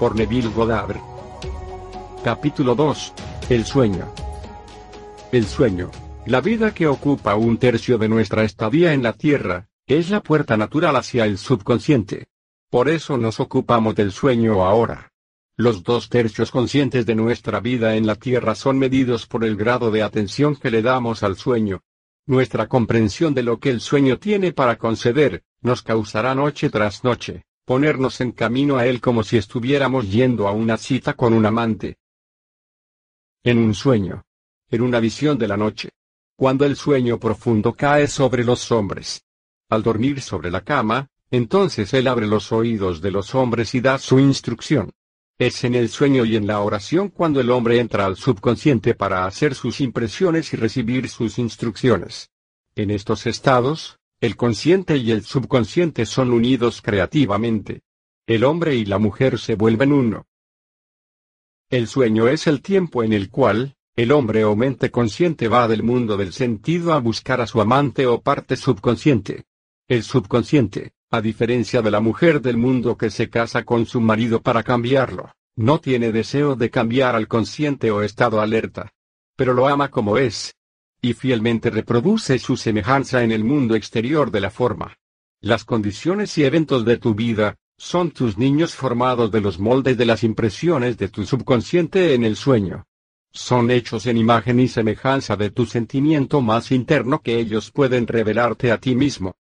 Por 0.00 0.16
Neville 0.16 0.48
Goddard. 0.48 0.96
Capítulo 2.24 2.74
2. 2.74 3.12
El 3.50 3.64
sueño. 3.64 4.12
El 5.30 5.46
sueño, 5.46 5.92
la 6.26 6.40
vida 6.40 6.74
que 6.74 6.88
ocupa 6.88 7.36
un 7.36 7.56
tercio 7.58 7.98
de 7.98 8.08
nuestra 8.08 8.42
estadía 8.42 8.94
en 8.94 9.04
la 9.04 9.12
Tierra, 9.12 9.68
es 9.86 10.10
la 10.10 10.24
puerta 10.24 10.56
natural 10.56 10.96
hacia 10.96 11.24
el 11.24 11.38
subconsciente. 11.38 12.26
Por 12.68 12.88
eso 12.88 13.16
nos 13.16 13.38
ocupamos 13.38 13.94
del 13.94 14.10
sueño 14.10 14.64
ahora. 14.64 15.12
Los 15.56 15.84
dos 15.84 16.08
tercios 16.08 16.50
conscientes 16.50 17.06
de 17.06 17.14
nuestra 17.14 17.60
vida 17.60 17.94
en 17.94 18.08
la 18.08 18.16
Tierra 18.16 18.56
son 18.56 18.76
medidos 18.76 19.28
por 19.28 19.44
el 19.44 19.54
grado 19.54 19.92
de 19.92 20.02
atención 20.02 20.56
que 20.56 20.72
le 20.72 20.82
damos 20.82 21.22
al 21.22 21.36
sueño. 21.36 21.84
Nuestra 22.26 22.66
comprensión 22.66 23.34
de 23.34 23.44
lo 23.44 23.60
que 23.60 23.70
el 23.70 23.80
sueño 23.80 24.18
tiene 24.18 24.52
para 24.52 24.76
conceder, 24.76 25.44
nos 25.60 25.82
causará 25.82 26.34
noche 26.34 26.70
tras 26.70 27.04
noche, 27.04 27.44
ponernos 27.64 28.20
en 28.20 28.32
camino 28.32 28.78
a 28.78 28.86
él 28.86 29.00
como 29.00 29.22
si 29.22 29.36
estuviéramos 29.36 30.10
yendo 30.10 30.48
a 30.48 30.52
una 30.52 30.76
cita 30.76 31.14
con 31.14 31.32
un 31.32 31.46
amante. 31.46 31.98
En 33.44 33.58
un 33.58 33.74
sueño. 33.74 34.24
En 34.68 34.82
una 34.82 34.98
visión 34.98 35.38
de 35.38 35.46
la 35.46 35.56
noche. 35.56 35.90
Cuando 36.34 36.64
el 36.64 36.74
sueño 36.74 37.20
profundo 37.20 37.74
cae 37.74 38.08
sobre 38.08 38.42
los 38.42 38.72
hombres. 38.72 39.24
Al 39.68 39.84
dormir 39.84 40.20
sobre 40.20 40.50
la 40.50 40.62
cama, 40.62 41.08
entonces 41.30 41.94
él 41.94 42.08
abre 42.08 42.26
los 42.26 42.50
oídos 42.50 43.00
de 43.00 43.12
los 43.12 43.36
hombres 43.36 43.72
y 43.76 43.80
da 43.80 43.98
su 43.98 44.18
instrucción. 44.18 44.90
Es 45.38 45.64
en 45.64 45.74
el 45.74 45.90
sueño 45.90 46.24
y 46.24 46.34
en 46.36 46.46
la 46.46 46.60
oración 46.60 47.10
cuando 47.10 47.40
el 47.40 47.50
hombre 47.50 47.78
entra 47.78 48.06
al 48.06 48.16
subconsciente 48.16 48.94
para 48.94 49.26
hacer 49.26 49.54
sus 49.54 49.82
impresiones 49.82 50.54
y 50.54 50.56
recibir 50.56 51.10
sus 51.10 51.38
instrucciones. 51.38 52.30
En 52.74 52.90
estos 52.90 53.26
estados, 53.26 53.98
el 54.20 54.36
consciente 54.36 54.96
y 54.96 55.10
el 55.10 55.24
subconsciente 55.24 56.06
son 56.06 56.32
unidos 56.32 56.80
creativamente. 56.80 57.82
El 58.26 58.44
hombre 58.44 58.76
y 58.76 58.86
la 58.86 58.98
mujer 58.98 59.38
se 59.38 59.56
vuelven 59.56 59.92
uno. 59.92 60.26
El 61.68 61.86
sueño 61.86 62.28
es 62.28 62.46
el 62.46 62.62
tiempo 62.62 63.02
en 63.02 63.12
el 63.12 63.28
cual, 63.28 63.76
el 63.94 64.12
hombre 64.12 64.44
o 64.44 64.56
mente 64.56 64.90
consciente 64.90 65.48
va 65.48 65.68
del 65.68 65.82
mundo 65.82 66.16
del 66.16 66.32
sentido 66.32 66.94
a 66.94 66.98
buscar 66.98 67.42
a 67.42 67.46
su 67.46 67.60
amante 67.60 68.06
o 68.06 68.22
parte 68.22 68.56
subconsciente. 68.56 69.44
El 69.86 70.02
subconsciente, 70.02 70.92
a 71.10 71.20
diferencia 71.20 71.82
de 71.82 71.90
la 71.90 72.00
mujer 72.00 72.40
del 72.40 72.56
mundo 72.56 72.96
que 72.96 73.10
se 73.10 73.30
casa 73.30 73.64
con 73.64 73.86
su 73.86 74.00
marido 74.00 74.40
para 74.42 74.62
cambiarlo, 74.62 75.32
no 75.54 75.78
tiene 75.80 76.12
deseo 76.12 76.56
de 76.56 76.70
cambiar 76.70 77.14
al 77.14 77.28
consciente 77.28 77.90
o 77.90 78.02
estado 78.02 78.40
alerta. 78.40 78.92
Pero 79.36 79.54
lo 79.54 79.68
ama 79.68 79.90
como 79.90 80.18
es. 80.18 80.54
Y 81.00 81.12
fielmente 81.14 81.70
reproduce 81.70 82.38
su 82.38 82.56
semejanza 82.56 83.22
en 83.22 83.30
el 83.30 83.44
mundo 83.44 83.74
exterior 83.74 84.30
de 84.30 84.40
la 84.40 84.50
forma. 84.50 84.96
Las 85.40 85.64
condiciones 85.64 86.36
y 86.38 86.44
eventos 86.44 86.84
de 86.84 86.96
tu 86.96 87.14
vida, 87.14 87.56
son 87.78 88.10
tus 88.10 88.38
niños 88.38 88.74
formados 88.74 89.30
de 89.30 89.40
los 89.40 89.58
moldes 89.58 89.96
de 89.98 90.06
las 90.06 90.24
impresiones 90.24 90.96
de 90.96 91.08
tu 91.08 91.24
subconsciente 91.24 92.14
en 92.14 92.24
el 92.24 92.36
sueño. 92.36 92.86
Son 93.30 93.70
hechos 93.70 94.06
en 94.06 94.16
imagen 94.16 94.60
y 94.60 94.68
semejanza 94.68 95.36
de 95.36 95.50
tu 95.50 95.66
sentimiento 95.66 96.40
más 96.40 96.72
interno 96.72 97.20
que 97.20 97.38
ellos 97.38 97.70
pueden 97.70 98.06
revelarte 98.06 98.72
a 98.72 98.78
ti 98.78 98.94
mismo. 98.94 99.36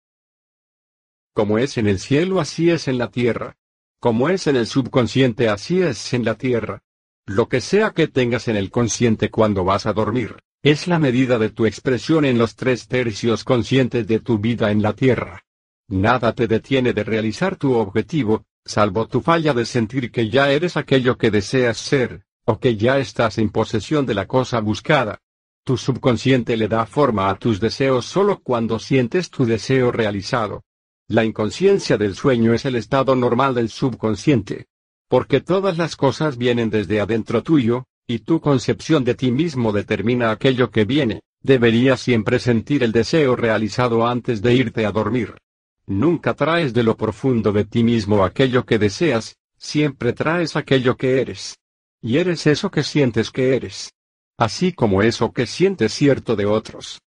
Como 1.33 1.59
es 1.59 1.79
en 1.79 1.87
el 1.87 1.99
cielo 1.99 2.41
así 2.41 2.71
es 2.71 2.89
en 2.89 2.99
la 2.99 3.11
tierra. 3.11 3.57
Como 4.01 4.29
es 4.29 4.47
en 4.47 4.57
el 4.57 4.67
subconsciente 4.67 5.49
así 5.49 5.81
es 5.81 6.13
en 6.13 6.25
la 6.25 6.35
tierra. 6.35 6.83
Lo 7.27 7.49
que 7.49 7.61
sea 7.61 7.91
que 7.91 8.09
tengas 8.09 8.49
en 8.49 8.57
el 8.57 8.71
consciente 8.71 9.31
cuando 9.31 9.65
vas 9.65 9.87
a 9.87 9.93
dormir, 9.93 10.37
es 10.63 10.89
la 10.89 10.99
medida 10.99 11.39
de 11.39 11.51
tu 11.51 11.67
expresión 11.67 12.25
en 12.25 12.37
los 12.37 12.57
tres 12.57 12.89
tercios 12.89 13.45
conscientes 13.45 14.07
de 14.07 14.19
tu 14.21 14.39
vida 14.39 14.71
en 14.71 14.83
la 14.83 14.95
tierra. 14.95 15.45
Nada 15.89 16.33
te 16.35 16.49
detiene 16.49 16.93
de 16.93 17.05
realizar 17.05 17.57
tu 17.57 17.75
objetivo, 17.75 18.45
salvo 18.65 19.07
tu 19.07 19.21
falla 19.21 19.55
de 19.55 19.65
sentir 19.65 20.11
que 20.11 20.29
ya 20.29 20.51
eres 20.51 20.77
aquello 20.77 21.17
que 21.17 21.31
deseas 21.31 21.79
ser, 21.79 22.25
o 22.45 22.59
que 22.59 22.77
ya 22.77 22.99
estás 22.99 23.39
en 23.39 23.51
posesión 23.51 24.05
de 24.05 24.15
la 24.15 24.27
cosa 24.27 24.61
buscada. 24.61 25.21
Tu 25.65 25.77
subconsciente 25.77 26.57
le 26.57 26.69
da 26.69 26.87
forma 26.87 27.31
a 27.31 27.39
tus 27.39 27.61
deseos 27.61 28.07
solo 28.07 28.41
cuando 28.43 28.79
sientes 28.79 29.31
tu 29.31 29.45
deseo 29.45 29.93
realizado. 29.93 30.65
La 31.11 31.25
inconsciencia 31.25 31.99
del 31.99 32.15
sueño 32.15 32.55
es 32.55 32.65
el 32.65 32.77
estado 32.77 33.17
normal 33.17 33.53
del 33.57 33.69
subconsciente. 33.69 34.67
Porque 35.09 35.41
todas 35.41 35.77
las 35.77 35.97
cosas 35.97 36.39
vienen 36.39 36.71
desde 36.71 37.01
adentro 37.01 37.43
tuyo, 37.43 37.87
y 38.07 38.21
tu 38.21 38.41
concepción 38.41 39.03
de 39.03 39.17
ti 39.17 39.33
mismo 39.33 39.73
determina 39.73 40.31
aquello 40.31 40.71
que 40.71 40.85
viene. 40.85 41.23
Deberías 41.43 41.99
siempre 41.99 42.39
sentir 42.39 42.85
el 42.85 42.93
deseo 42.93 43.35
realizado 43.35 44.07
antes 44.07 44.41
de 44.41 44.55
irte 44.55 44.87
a 44.87 44.93
dormir. 44.93 45.35
Nunca 45.85 46.35
traes 46.35 46.73
de 46.73 46.85
lo 46.85 46.97
profundo 46.97 47.51
de 47.51 47.65
ti 47.65 47.83
mismo 47.83 48.25
aquello 48.25 48.65
que 48.65 48.79
deseas, 48.79 49.37
siempre 49.57 50.13
traes 50.13 50.55
aquello 50.55 50.97
que 50.97 51.21
eres. 51.21 51.59
Y 52.01 52.19
eres 52.19 52.47
eso 52.47 52.71
que 52.71 52.85
sientes 52.85 53.33
que 53.33 53.57
eres. 53.57 53.93
Así 54.39 54.73
como 54.73 55.03
eso 55.03 55.33
que 55.33 55.49
sientes 55.49 55.93
cierto 55.93 56.37
de 56.37 56.47
otros. 56.47 57.01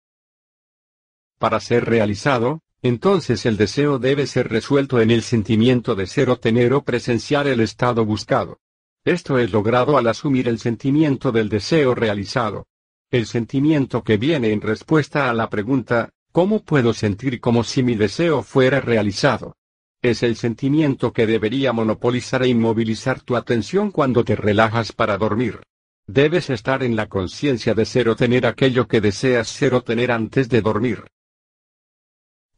Para 1.39 1.61
ser 1.61 1.85
realizado, 1.85 2.63
entonces 2.83 3.45
el 3.47 3.57
deseo 3.57 3.99
debe 3.99 4.27
ser 4.27 4.49
resuelto 4.49 5.01
en 5.01 5.11
el 5.11 5.23
sentimiento 5.23 5.95
de 5.95 6.07
ser 6.07 6.31
o 6.31 6.39
tener 6.39 6.73
o 6.73 6.83
presenciar 6.83 7.47
el 7.47 7.61
estado 7.61 8.05
buscado. 8.05 8.59
Esto 9.05 9.39
es 9.39 9.53
logrado 9.53 9.99
al 9.99 10.07
asumir 10.07 10.49
el 10.49 10.59
sentimiento 10.59 11.33
del 11.33 11.49
deseo 11.49 11.95
realizado. 11.95 12.67
El 13.11 13.27
sentimiento 13.27 14.05
que 14.05 14.17
viene 14.17 14.53
en 14.53 14.61
respuesta 14.61 15.29
a 15.29 15.35
la 15.35 15.51
pregunta, 15.51 16.11
¿cómo 16.33 16.63
puedo 16.63 16.95
sentir 16.95 17.41
como 17.41 17.65
si 17.65 17.83
mi 17.83 17.97
deseo 17.97 18.43
fuera 18.43 18.81
realizado? 18.81 19.57
Es 20.03 20.23
el 20.23 20.37
sentimiento 20.37 21.13
que 21.13 21.27
debería 21.27 21.73
monopolizar 21.73 22.43
e 22.43 22.49
inmovilizar 22.49 23.21
tu 23.21 23.37
atención 23.37 23.91
cuando 23.91 24.25
te 24.25 24.37
relajas 24.37 24.93
para 24.93 25.19
dormir. 25.19 25.61
Debes 26.07 26.49
estar 26.51 26.83
en 26.83 26.97
la 26.97 27.07
conciencia 27.07 27.75
de 27.75 27.85
ser 27.85 28.09
o 28.09 28.17
tener 28.17 28.47
aquello 28.47 28.89
que 28.89 29.01
deseas 29.01 29.49
ser 29.49 29.75
o 29.75 29.83
tener 29.83 30.11
antes 30.11 30.49
de 30.49 30.63
dormir. 30.63 31.05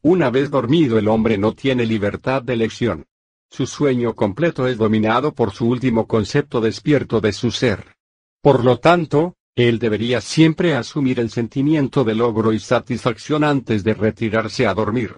Una 0.05 0.29
vez 0.29 0.51
dormido 0.51 0.97
el 0.97 1.07
hombre 1.07 1.37
no 1.37 1.53
tiene 1.53 1.85
libertad 1.85 2.43
de 2.43 2.51
elección. 2.51 3.05
Su 3.49 3.65
sueño 3.65 4.13
completo 4.15 4.67
es 4.67 4.77
dominado 4.77 5.33
por 5.33 5.51
su 5.51 5.65
último 5.65 6.07
concepto 6.07 6.59
despierto 6.59 7.21
de 7.21 7.31
su 7.31 7.51
ser. 7.51 7.95
Por 8.41 8.65
lo 8.65 8.79
tanto, 8.79 9.35
él 9.55 9.79
debería 9.79 10.19
siempre 10.19 10.75
asumir 10.75 11.21
el 11.21 11.29
sentimiento 11.29 12.03
de 12.03 12.15
logro 12.15 12.51
y 12.51 12.59
satisfacción 12.59 13.45
antes 13.45 13.85
de 13.85 13.93
retirarse 13.93 14.67
a 14.67 14.73
dormir. 14.73 15.15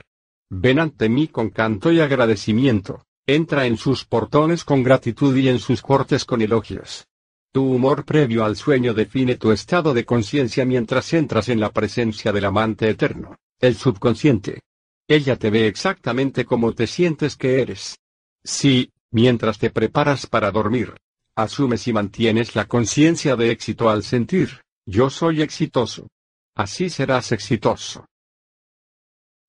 Ven 0.51 0.77
ante 0.77 1.09
mí 1.09 1.29
con 1.29 1.49
canto 1.49 1.91
y 1.91 1.99
agradecimiento, 1.99 3.05
entra 3.25 3.65
en 3.65 3.77
sus 3.77 4.05
portones 4.05 4.63
con 4.63 4.83
gratitud 4.83 5.35
y 5.35 5.49
en 5.49 5.57
sus 5.57 5.81
cortes 5.81 6.25
con 6.25 6.43
elogios. 6.43 7.07
Tu 7.51 7.63
humor 7.63 8.05
previo 8.05 8.45
al 8.45 8.55
sueño 8.55 8.93
define 8.93 9.37
tu 9.37 9.51
estado 9.51 9.95
de 9.95 10.05
conciencia 10.05 10.63
mientras 10.63 11.11
entras 11.13 11.49
en 11.49 11.59
la 11.59 11.71
presencia 11.71 12.31
del 12.31 12.45
amante 12.45 12.87
eterno, 12.87 13.35
el 13.59 13.75
subconsciente. 13.75 14.61
Ella 15.07 15.35
te 15.35 15.51
ve 15.51 15.67
exactamente 15.67 16.45
como 16.45 16.73
te 16.73 16.87
sientes 16.87 17.35
que 17.35 17.61
eres. 17.61 17.99
Si, 18.43 18.91
mientras 19.11 19.59
te 19.59 19.69
preparas 19.69 20.25
para 20.25 20.51
dormir, 20.51 20.95
asumes 21.35 21.87
y 21.87 21.93
mantienes 21.93 22.55
la 22.55 22.65
conciencia 22.65 23.35
de 23.35 23.51
éxito 23.51 23.89
al 23.89 24.03
sentir, 24.03 24.61
yo 24.87 25.09
soy 25.09 25.41
exitoso. 25.41 26.07
Así 26.55 26.89
serás 26.89 27.31
exitoso. 27.31 28.05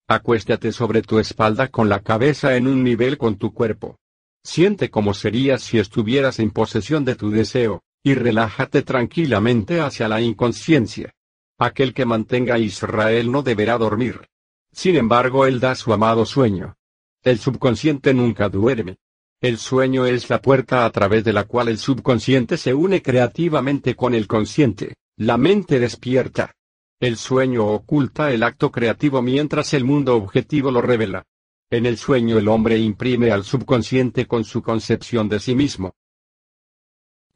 Acuéstate 0.08 0.72
sobre 0.72 1.02
tu 1.02 1.18
espalda 1.18 1.68
con 1.68 1.88
la 1.88 2.00
cabeza 2.00 2.56
en 2.56 2.66
un 2.66 2.84
nivel 2.84 3.16
con 3.16 3.36
tu 3.36 3.52
cuerpo. 3.54 3.96
Siente 4.44 4.90
cómo 4.90 5.14
serías 5.14 5.62
si 5.62 5.78
estuvieras 5.78 6.38
en 6.38 6.50
posesión 6.50 7.04
de 7.04 7.16
tu 7.16 7.30
deseo, 7.30 7.82
y 8.04 8.14
relájate 8.14 8.82
tranquilamente 8.82 9.80
hacia 9.80 10.06
la 10.06 10.20
inconsciencia. 10.20 11.12
Aquel 11.58 11.94
que 11.94 12.04
mantenga 12.04 12.54
a 12.54 12.58
Israel 12.58 13.32
no 13.32 13.42
deberá 13.42 13.78
dormir. 13.78 14.28
Sin 14.76 14.94
embargo, 14.94 15.46
él 15.46 15.58
da 15.58 15.74
su 15.74 15.90
amado 15.94 16.26
sueño. 16.26 16.76
El 17.22 17.38
subconsciente 17.38 18.12
nunca 18.12 18.50
duerme. 18.50 18.98
El 19.40 19.56
sueño 19.56 20.04
es 20.04 20.28
la 20.28 20.42
puerta 20.42 20.84
a 20.84 20.90
través 20.90 21.24
de 21.24 21.32
la 21.32 21.44
cual 21.44 21.68
el 21.68 21.78
subconsciente 21.78 22.58
se 22.58 22.74
une 22.74 23.00
creativamente 23.00 23.96
con 23.96 24.14
el 24.14 24.26
consciente, 24.26 24.96
la 25.16 25.38
mente 25.38 25.80
despierta. 25.80 26.54
El 27.00 27.16
sueño 27.16 27.66
oculta 27.66 28.30
el 28.32 28.42
acto 28.42 28.70
creativo 28.70 29.22
mientras 29.22 29.72
el 29.72 29.84
mundo 29.84 30.14
objetivo 30.14 30.70
lo 30.70 30.82
revela. 30.82 31.24
En 31.70 31.86
el 31.86 31.96
sueño 31.96 32.38
el 32.38 32.46
hombre 32.46 32.76
imprime 32.78 33.30
al 33.30 33.44
subconsciente 33.44 34.26
con 34.26 34.44
su 34.44 34.62
concepción 34.62 35.30
de 35.30 35.40
sí 35.40 35.54
mismo. 35.54 35.94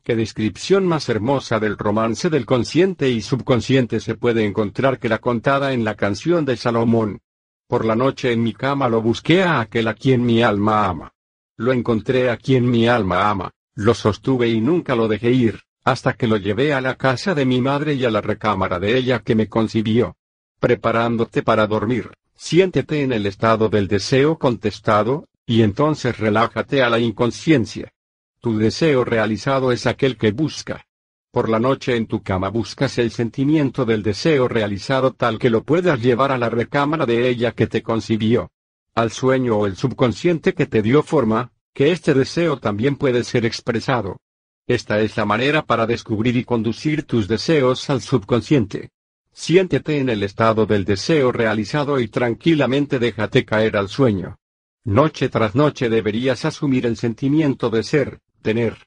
Qué 0.03 0.15
descripción 0.15 0.87
más 0.87 1.09
hermosa 1.09 1.59
del 1.59 1.79
romance 1.79 2.29
del 2.29 2.45
consciente 2.45 3.09
y 3.09 3.23
subconsciente 3.23 3.99
se 3.99 4.15
puede 4.15 4.45
encontrar 4.45 4.99
que 4.99 5.09
la 5.09 5.19
contada 5.19 5.73
en 5.73 5.85
la 5.85 5.95
canción 5.95 6.45
de 6.45 6.59
Salomón. 6.59 7.23
Por 7.71 7.85
la 7.85 7.95
noche 7.95 8.33
en 8.33 8.43
mi 8.43 8.53
cama 8.53 8.89
lo 8.89 9.01
busqué 9.01 9.45
a 9.45 9.61
aquel 9.61 9.87
a 9.87 9.95
quien 9.95 10.27
mi 10.27 10.43
alma 10.43 10.89
ama. 10.89 11.13
Lo 11.57 11.73
encontré 11.73 12.29
a 12.29 12.37
quien 12.37 12.69
mi 12.69 12.89
alma 12.89 13.31
ama, 13.31 13.53
lo 13.77 13.95
sostuve 13.95 14.49
y 14.49 14.61
nunca 14.61 14.97
lo 14.97 15.07
dejé 15.07 15.31
ir, 15.31 15.61
hasta 15.85 16.15
que 16.15 16.27
lo 16.27 16.37
llevé 16.37 16.75
a 16.75 16.81
la 16.81 16.97
casa 16.97 17.33
de 17.33 17.45
mi 17.45 17.61
madre 17.61 17.95
y 17.95 18.05
a 18.05 18.11
la 18.11 18.23
recámara 18.23 18.81
de 18.81 18.97
ella 18.97 19.21
que 19.21 19.37
me 19.37 19.49
concibió. 19.49 20.17
Preparándote 20.59 21.45
para 21.45 21.69
dormir, 21.69 22.11
siéntete 22.35 23.03
en 23.03 23.13
el 23.13 23.25
estado 23.25 23.69
del 23.69 23.87
deseo 23.87 24.37
contestado, 24.37 25.29
y 25.47 25.63
entonces 25.63 26.19
relájate 26.19 26.83
a 26.83 26.91
la 26.91 26.99
inconsciencia. 26.99 27.93
Tu 28.41 28.59
deseo 28.59 29.05
realizado 29.05 29.71
es 29.71 29.87
aquel 29.87 30.17
que 30.17 30.33
busca. 30.33 30.89
Por 31.33 31.49
la 31.49 31.61
noche 31.61 31.95
en 31.95 32.07
tu 32.07 32.25
cama 32.25 32.49
buscas 32.49 32.99
el 32.99 33.13
sentimiento 33.13 33.85
del 33.85 34.03
deseo 34.03 34.49
realizado 34.49 35.13
tal 35.13 35.39
que 35.39 35.49
lo 35.49 35.63
puedas 35.63 36.01
llevar 36.03 36.33
a 36.33 36.39
la 36.39 36.51
recámara 36.51 37.07
de 37.07 37.29
ella 37.29 37.53
que 37.53 37.69
te 37.69 37.83
concibió. 37.83 38.51
Al 38.97 39.13
sueño 39.13 39.57
o 39.57 39.67
el 39.67 39.77
subconsciente 39.77 40.55
que 40.55 40.67
te 40.67 40.83
dio 40.83 41.05
forma, 41.05 41.53
que 41.73 41.93
este 41.93 42.15
deseo 42.15 42.59
también 42.59 42.97
puede 42.97 43.23
ser 43.23 43.47
expresado. 43.47 44.17
Esta 44.67 45.01
es 45.01 45.17
la 45.17 45.25
manera 45.25 45.65
para 45.65 45.87
descubrir 45.87 46.37
y 46.37 46.43
conducir 46.43 47.05
tus 47.05 47.29
deseos 47.29 47.89
al 47.91 48.01
subconsciente. 48.01 48.91
Siéntete 49.33 49.99
en 49.99 50.09
el 50.09 50.25
estado 50.25 50.67
del 50.67 50.85
deseo 50.85 51.31
realizado 51.31 52.01
y 52.01 52.09
tranquilamente 52.09 52.99
déjate 52.99 53.45
caer 53.45 53.77
al 53.77 53.89
sueño. 53.89 54.37
Noche 54.83 55.29
tras 55.29 55.55
noche 55.55 55.89
deberías 55.89 56.45
asumir 56.45 56.87
el 56.87 56.97
sentimiento 56.97 57.71
de 57.71 57.85
ser, 57.85 58.19
tener, 58.43 58.79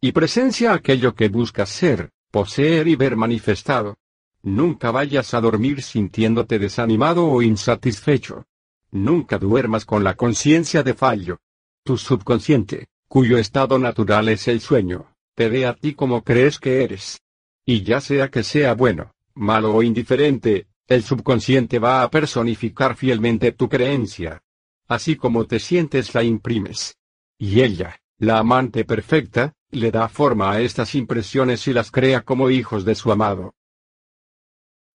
y 0.00 0.12
presencia 0.12 0.72
aquello 0.72 1.14
que 1.14 1.28
buscas 1.28 1.68
ser, 1.68 2.10
poseer 2.30 2.88
y 2.88 2.96
ver 2.96 3.16
manifestado. 3.16 3.98
Nunca 4.42 4.90
vayas 4.90 5.34
a 5.34 5.40
dormir 5.40 5.82
sintiéndote 5.82 6.58
desanimado 6.58 7.26
o 7.26 7.42
insatisfecho. 7.42 8.46
Nunca 8.90 9.38
duermas 9.38 9.84
con 9.84 10.02
la 10.02 10.14
conciencia 10.14 10.82
de 10.82 10.94
fallo. 10.94 11.38
Tu 11.84 11.98
subconsciente, 11.98 12.88
cuyo 13.08 13.36
estado 13.36 13.78
natural 13.78 14.28
es 14.30 14.48
el 14.48 14.60
sueño, 14.60 15.14
te 15.34 15.48
ve 15.48 15.66
a 15.66 15.74
ti 15.74 15.94
como 15.94 16.22
crees 16.22 16.58
que 16.58 16.82
eres. 16.82 17.20
Y 17.66 17.82
ya 17.82 18.00
sea 18.00 18.28
que 18.28 18.42
sea 18.42 18.74
bueno, 18.74 19.14
malo 19.34 19.74
o 19.74 19.82
indiferente, 19.82 20.66
el 20.86 21.02
subconsciente 21.02 21.78
va 21.78 22.02
a 22.02 22.10
personificar 22.10 22.96
fielmente 22.96 23.52
tu 23.52 23.68
creencia. 23.68 24.42
Así 24.88 25.16
como 25.16 25.46
te 25.46 25.60
sientes 25.60 26.14
la 26.14 26.24
imprimes. 26.24 26.96
Y 27.38 27.60
ella, 27.60 28.00
la 28.18 28.38
amante 28.38 28.84
perfecta, 28.84 29.54
le 29.70 29.90
da 29.90 30.08
forma 30.08 30.52
a 30.52 30.60
estas 30.60 30.94
impresiones 30.94 31.66
y 31.68 31.72
las 31.72 31.90
crea 31.90 32.22
como 32.22 32.50
hijos 32.50 32.84
de 32.84 32.94
su 32.94 33.12
amado. 33.12 33.54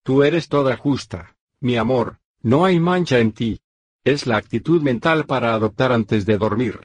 Tú 0.03 0.23
eres 0.23 0.47
toda 0.49 0.77
justa, 0.77 1.35
mi 1.59 1.77
amor, 1.77 2.19
no 2.41 2.65
hay 2.65 2.79
mancha 2.79 3.19
en 3.19 3.31
ti. 3.31 3.59
Es 4.03 4.27
la 4.27 4.38
actitud 4.38 4.83
mental 4.83 5.25
para 5.25 5.55
adoptar 5.55 5.91
antes 5.91 6.27
de 6.27 6.38
dormir. 6.38 6.81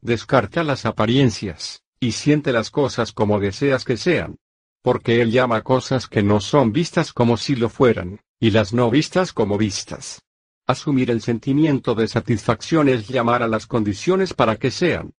Descarta 0.00 0.64
las 0.64 0.86
apariencias, 0.86 1.84
y 2.00 2.12
siente 2.12 2.52
las 2.52 2.70
cosas 2.70 3.12
como 3.12 3.38
deseas 3.38 3.84
que 3.84 3.96
sean. 3.96 4.38
Porque 4.82 5.22
él 5.22 5.30
llama 5.30 5.62
cosas 5.62 6.08
que 6.08 6.24
no 6.24 6.40
son 6.40 6.72
vistas 6.72 7.12
como 7.12 7.36
si 7.36 7.54
lo 7.54 7.68
fueran, 7.68 8.20
y 8.40 8.50
las 8.50 8.72
no 8.72 8.90
vistas 8.90 9.32
como 9.32 9.56
vistas. 9.56 10.22
Asumir 10.66 11.12
el 11.12 11.22
sentimiento 11.22 11.94
de 11.94 12.08
satisfacción 12.08 12.88
es 12.88 13.06
llamar 13.06 13.44
a 13.44 13.48
las 13.48 13.66
condiciones 13.66 14.34
para 14.34 14.56
que 14.56 14.72
sean. 14.72 15.12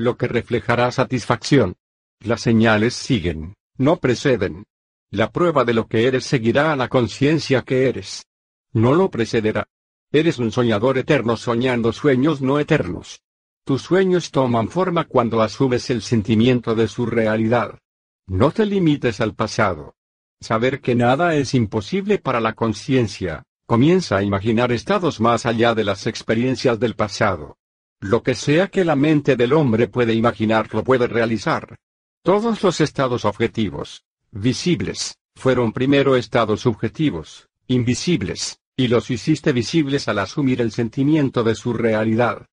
Lo 0.00 0.16
que 0.16 0.28
reflejará 0.28 0.90
satisfacción. 0.92 1.76
Las 2.20 2.40
señales 2.40 2.94
siguen, 2.94 3.52
no 3.76 3.98
preceden. 3.98 4.64
La 5.10 5.30
prueba 5.30 5.66
de 5.66 5.74
lo 5.74 5.88
que 5.88 6.06
eres 6.06 6.24
seguirá 6.24 6.72
a 6.72 6.76
la 6.76 6.88
conciencia 6.88 7.60
que 7.60 7.86
eres. 7.86 8.24
No 8.72 8.94
lo 8.94 9.10
precederá. 9.10 9.68
Eres 10.10 10.38
un 10.38 10.52
soñador 10.52 10.96
eterno 10.96 11.36
soñando 11.36 11.92
sueños 11.92 12.40
no 12.40 12.58
eternos. 12.58 13.20
Tus 13.62 13.82
sueños 13.82 14.30
toman 14.30 14.70
forma 14.70 15.04
cuando 15.04 15.42
asumes 15.42 15.90
el 15.90 16.00
sentimiento 16.00 16.74
de 16.74 16.88
su 16.88 17.04
realidad. 17.04 17.78
No 18.26 18.52
te 18.52 18.64
limites 18.64 19.20
al 19.20 19.34
pasado. 19.34 19.96
Saber 20.40 20.80
que 20.80 20.94
nada 20.94 21.34
es 21.34 21.52
imposible 21.52 22.16
para 22.16 22.40
la 22.40 22.54
conciencia, 22.54 23.42
comienza 23.66 24.16
a 24.16 24.22
imaginar 24.22 24.72
estados 24.72 25.20
más 25.20 25.44
allá 25.44 25.74
de 25.74 25.84
las 25.84 26.06
experiencias 26.06 26.80
del 26.80 26.96
pasado. 26.96 27.58
Lo 28.00 28.22
que 28.22 28.34
sea 28.34 28.68
que 28.68 28.84
la 28.84 28.96
mente 28.96 29.36
del 29.36 29.52
hombre 29.52 29.86
puede 29.86 30.14
imaginar 30.14 30.72
lo 30.74 30.82
puede 30.82 31.06
realizar. 31.06 31.76
Todos 32.22 32.62
los 32.62 32.80
estados 32.80 33.24
objetivos, 33.26 34.04
visibles, 34.30 35.18
fueron 35.34 35.72
primero 35.72 36.16
estados 36.16 36.62
subjetivos, 36.62 37.48
invisibles, 37.66 38.58
y 38.76 38.88
los 38.88 39.10
hiciste 39.10 39.52
visibles 39.52 40.08
al 40.08 40.18
asumir 40.18 40.62
el 40.62 40.72
sentimiento 40.72 41.44
de 41.44 41.54
su 41.54 41.74
realidad. 41.74 42.46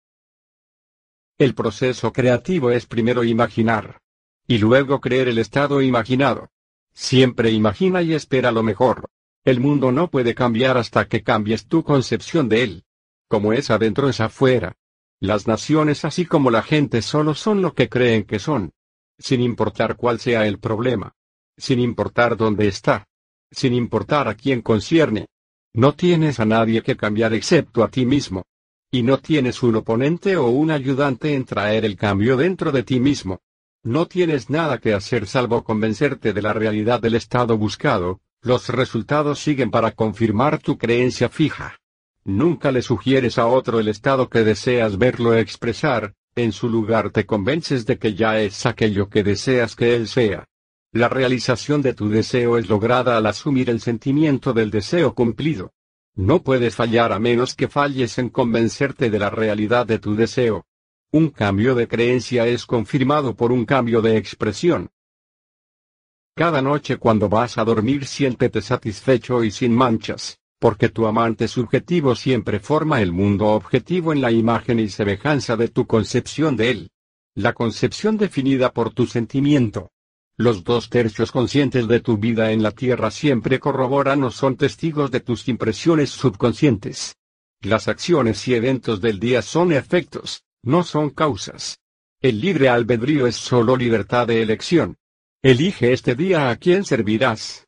El 1.37 1.55
proceso 1.55 2.13
creativo 2.13 2.71
es 2.71 2.87
primero 2.87 3.25
imaginar. 3.25 4.01
Y 4.47 4.59
luego 4.59 5.01
creer 5.01 5.29
el 5.29 5.39
estado 5.39 5.83
imaginado. 5.83 6.51
Siempre 6.95 7.51
imagina 7.51 8.03
y 8.03 8.15
espera 8.15 8.53
lo 8.53 8.63
mejor. 8.63 9.11
El 9.45 9.61
mundo 9.61 9.93
no 9.93 10.11
puede 10.11 10.35
cambiar 10.35 10.79
hasta 10.79 11.07
que 11.07 11.23
cambies 11.23 11.67
tu 11.67 11.83
concepción 11.83 12.49
de 12.49 12.63
él. 12.63 12.85
Como 13.29 13.53
es 13.53 13.71
adentro 13.71 14.09
es 14.09 14.21
afuera. 14.21 14.77
Las 15.25 15.47
naciones 15.47 16.05
así 16.05 16.27
como 16.27 16.51
la 16.51 16.61
gente 16.61 17.01
solo 17.01 17.33
son 17.33 17.63
lo 17.63 17.73
que 17.73 17.89
creen 17.89 18.25
que 18.25 18.39
son. 18.39 18.73
Sin 19.19 19.41
importar 19.41 19.97
cuál 19.97 20.21
sea 20.21 20.47
el 20.47 20.59
problema. 20.59 21.15
Sin 21.57 21.81
importar 21.81 22.37
dónde 22.37 22.69
está. 22.69 23.09
Sin 23.51 23.73
importar 23.73 24.29
a 24.29 24.35
quién 24.35 24.61
concierne. 24.61 25.29
No 25.73 25.95
tienes 25.95 26.41
a 26.41 26.45
nadie 26.45 26.83
que 26.83 26.95
cambiar 26.95 27.33
excepto 27.33 27.83
a 27.83 27.89
ti 27.89 28.05
mismo. 28.05 28.45
Y 28.91 29.03
no 29.03 29.17
tienes 29.17 29.63
un 29.63 29.77
oponente 29.77 30.37
o 30.37 30.49
un 30.49 30.71
ayudante 30.71 31.33
en 31.33 31.47
traer 31.47 31.87
el 31.87 31.97
cambio 31.97 32.37
dentro 32.37 32.71
de 32.71 32.83
ti 32.83 33.01
mismo. 33.01 33.41
No 33.83 34.05
tienes 34.05 34.51
nada 34.51 34.77
que 34.77 34.93
hacer 34.93 35.27
salvo 35.27 35.65
convencerte 35.65 36.35
de 36.35 36.43
la 36.43 36.53
realidad 36.53 37.01
del 37.01 37.15
estado 37.15 37.57
buscado, 37.57 38.21
los 38.43 38.69
resultados 38.69 39.39
siguen 39.39 39.71
para 39.71 39.93
confirmar 39.93 40.59
tu 40.59 40.77
creencia 40.77 41.31
fija. 41.31 41.81
Nunca 42.25 42.73
le 42.73 42.81
sugieres 42.81 43.39
a 43.39 43.47
otro 43.47 43.81
el 43.81 43.89
estado 43.89 44.31
que 44.31 44.45
deseas 44.45 44.97
verlo 44.97 45.35
expresar, 45.35 46.15
en 46.35 46.53
su 46.53 46.71
lugar 46.71 47.11
te 47.11 47.27
convences 47.27 47.85
de 47.85 47.99
que 47.99 48.15
ya 48.15 48.41
es 48.41 48.65
aquello 48.65 49.11
que 49.11 49.23
deseas 49.23 49.77
que 49.77 49.95
él 49.95 50.09
sea. 50.09 50.47
La 50.91 51.09
realización 51.09 51.83
de 51.83 51.93
tu 51.93 52.09
deseo 52.09 52.57
es 52.57 52.69
lograda 52.69 53.17
al 53.17 53.27
asumir 53.27 53.69
el 53.69 53.81
sentimiento 53.81 54.53
del 54.53 54.71
deseo 54.71 55.15
cumplido. 55.15 55.73
No 56.15 56.43
puedes 56.43 56.75
fallar 56.75 57.13
a 57.13 57.19
menos 57.19 57.55
que 57.55 57.69
falles 57.69 58.17
en 58.19 58.31
convencerte 58.31 59.11
de 59.11 59.19
la 59.19 59.29
realidad 59.29 59.87
de 59.87 59.99
tu 59.99 60.15
deseo. 60.15 60.65
Un 61.11 61.31
cambio 61.31 61.75
de 61.75 61.89
creencia 61.89 62.47
es 62.47 62.65
confirmado 62.65 63.37
por 63.37 63.53
un 63.53 63.67
cambio 63.67 64.01
de 64.01 64.17
expresión. 64.17 64.91
Cada 66.35 66.63
noche 66.63 66.97
cuando 66.97 67.29
vas 67.29 67.59
a 67.59 67.65
dormir 67.65 68.07
siéntete 68.07 68.63
satisfecho 68.63 69.45
y 69.45 69.51
sin 69.51 69.75
manchas, 69.75 70.39
porque 70.59 70.89
tu 70.89 71.07
amante 71.07 71.49
subjetivo 71.49 72.15
siempre 72.15 72.61
forma 72.61 73.03
el 73.03 73.13
mundo 73.13 73.49
objetivo 73.49 74.13
en 74.13 74.21
la 74.21 74.31
imagen 74.31 74.79
y 74.81 74.89
semejanza 74.89 75.57
de 75.57 75.69
tu 75.69 75.87
concepción 75.87 76.57
de 76.57 76.71
él. 76.71 76.91
La 77.35 77.53
concepción 77.53 78.17
definida 78.17 78.73
por 78.73 78.93
tu 78.93 79.07
sentimiento. 79.07 79.91
Los 80.37 80.65
dos 80.65 80.91
tercios 80.91 81.31
conscientes 81.31 81.87
de 81.87 82.01
tu 82.01 82.17
vida 82.19 82.51
en 82.51 82.63
la 82.63 82.73
Tierra 82.73 83.11
siempre 83.11 83.61
corroboran 83.61 84.25
o 84.25 84.31
son 84.31 84.57
testigos 84.57 85.11
de 85.11 85.21
tus 85.21 85.49
impresiones 85.49 86.11
subconscientes. 86.11 87.17
Las 87.61 87.89
acciones 87.89 88.47
y 88.49 88.55
eventos 88.55 89.01
del 89.01 89.21
día 89.21 89.43
son 89.43 89.73
efectos, 89.73 90.45
no 90.63 90.83
son 90.83 91.11
causas. 91.11 91.79
El 92.21 92.41
libre 92.41 92.69
albedrío 92.69 93.27
es 93.27 93.37
solo 93.37 93.77
libertad 93.77 94.27
de 94.27 94.43
elección. 94.43 94.97
Elige 95.43 95.93
este 95.93 96.15
día 96.15 96.51
a 96.51 96.57
quién 96.57 96.85
servirás. 96.85 97.64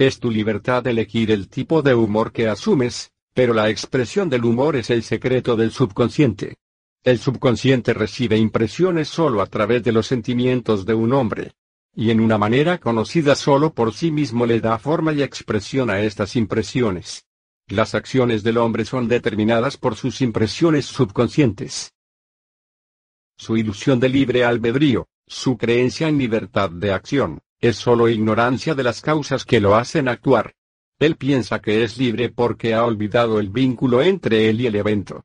Es 0.00 0.18
tu 0.18 0.30
libertad 0.30 0.86
elegir 0.86 1.30
el 1.30 1.50
tipo 1.50 1.82
de 1.82 1.94
humor 1.94 2.32
que 2.32 2.48
asumes, 2.48 3.12
pero 3.34 3.52
la 3.52 3.68
expresión 3.68 4.30
del 4.30 4.46
humor 4.46 4.74
es 4.76 4.88
el 4.88 5.02
secreto 5.02 5.56
del 5.56 5.72
subconsciente. 5.72 6.56
El 7.04 7.18
subconsciente 7.18 7.92
recibe 7.92 8.38
impresiones 8.38 9.08
solo 9.08 9.42
a 9.42 9.46
través 9.46 9.82
de 9.82 9.92
los 9.92 10.06
sentimientos 10.06 10.86
de 10.86 10.94
un 10.94 11.12
hombre. 11.12 11.52
Y 11.94 12.10
en 12.10 12.20
una 12.20 12.38
manera 12.38 12.78
conocida 12.78 13.34
solo 13.34 13.74
por 13.74 13.92
sí 13.92 14.10
mismo 14.10 14.46
le 14.46 14.60
da 14.60 14.78
forma 14.78 15.12
y 15.12 15.22
expresión 15.22 15.90
a 15.90 16.00
estas 16.00 16.34
impresiones. 16.34 17.26
Las 17.68 17.94
acciones 17.94 18.42
del 18.42 18.56
hombre 18.56 18.86
son 18.86 19.06
determinadas 19.06 19.76
por 19.76 19.96
sus 19.96 20.22
impresiones 20.22 20.86
subconscientes. 20.86 21.92
Su 23.36 23.54
ilusión 23.54 24.00
de 24.00 24.08
libre 24.08 24.46
albedrío, 24.46 25.08
su 25.26 25.58
creencia 25.58 26.08
en 26.08 26.16
libertad 26.16 26.70
de 26.70 26.90
acción, 26.90 27.42
es 27.60 27.76
solo 27.76 28.08
ignorancia 28.08 28.74
de 28.74 28.82
las 28.82 29.00
causas 29.00 29.44
que 29.44 29.60
lo 29.60 29.74
hacen 29.74 30.08
actuar. 30.08 30.54
Él 30.98 31.16
piensa 31.16 31.60
que 31.60 31.82
es 31.82 31.98
libre 31.98 32.28
porque 32.28 32.74
ha 32.74 32.84
olvidado 32.84 33.38
el 33.38 33.48
vínculo 33.48 34.02
entre 34.02 34.48
él 34.48 34.60
y 34.60 34.66
el 34.66 34.76
evento. 34.76 35.24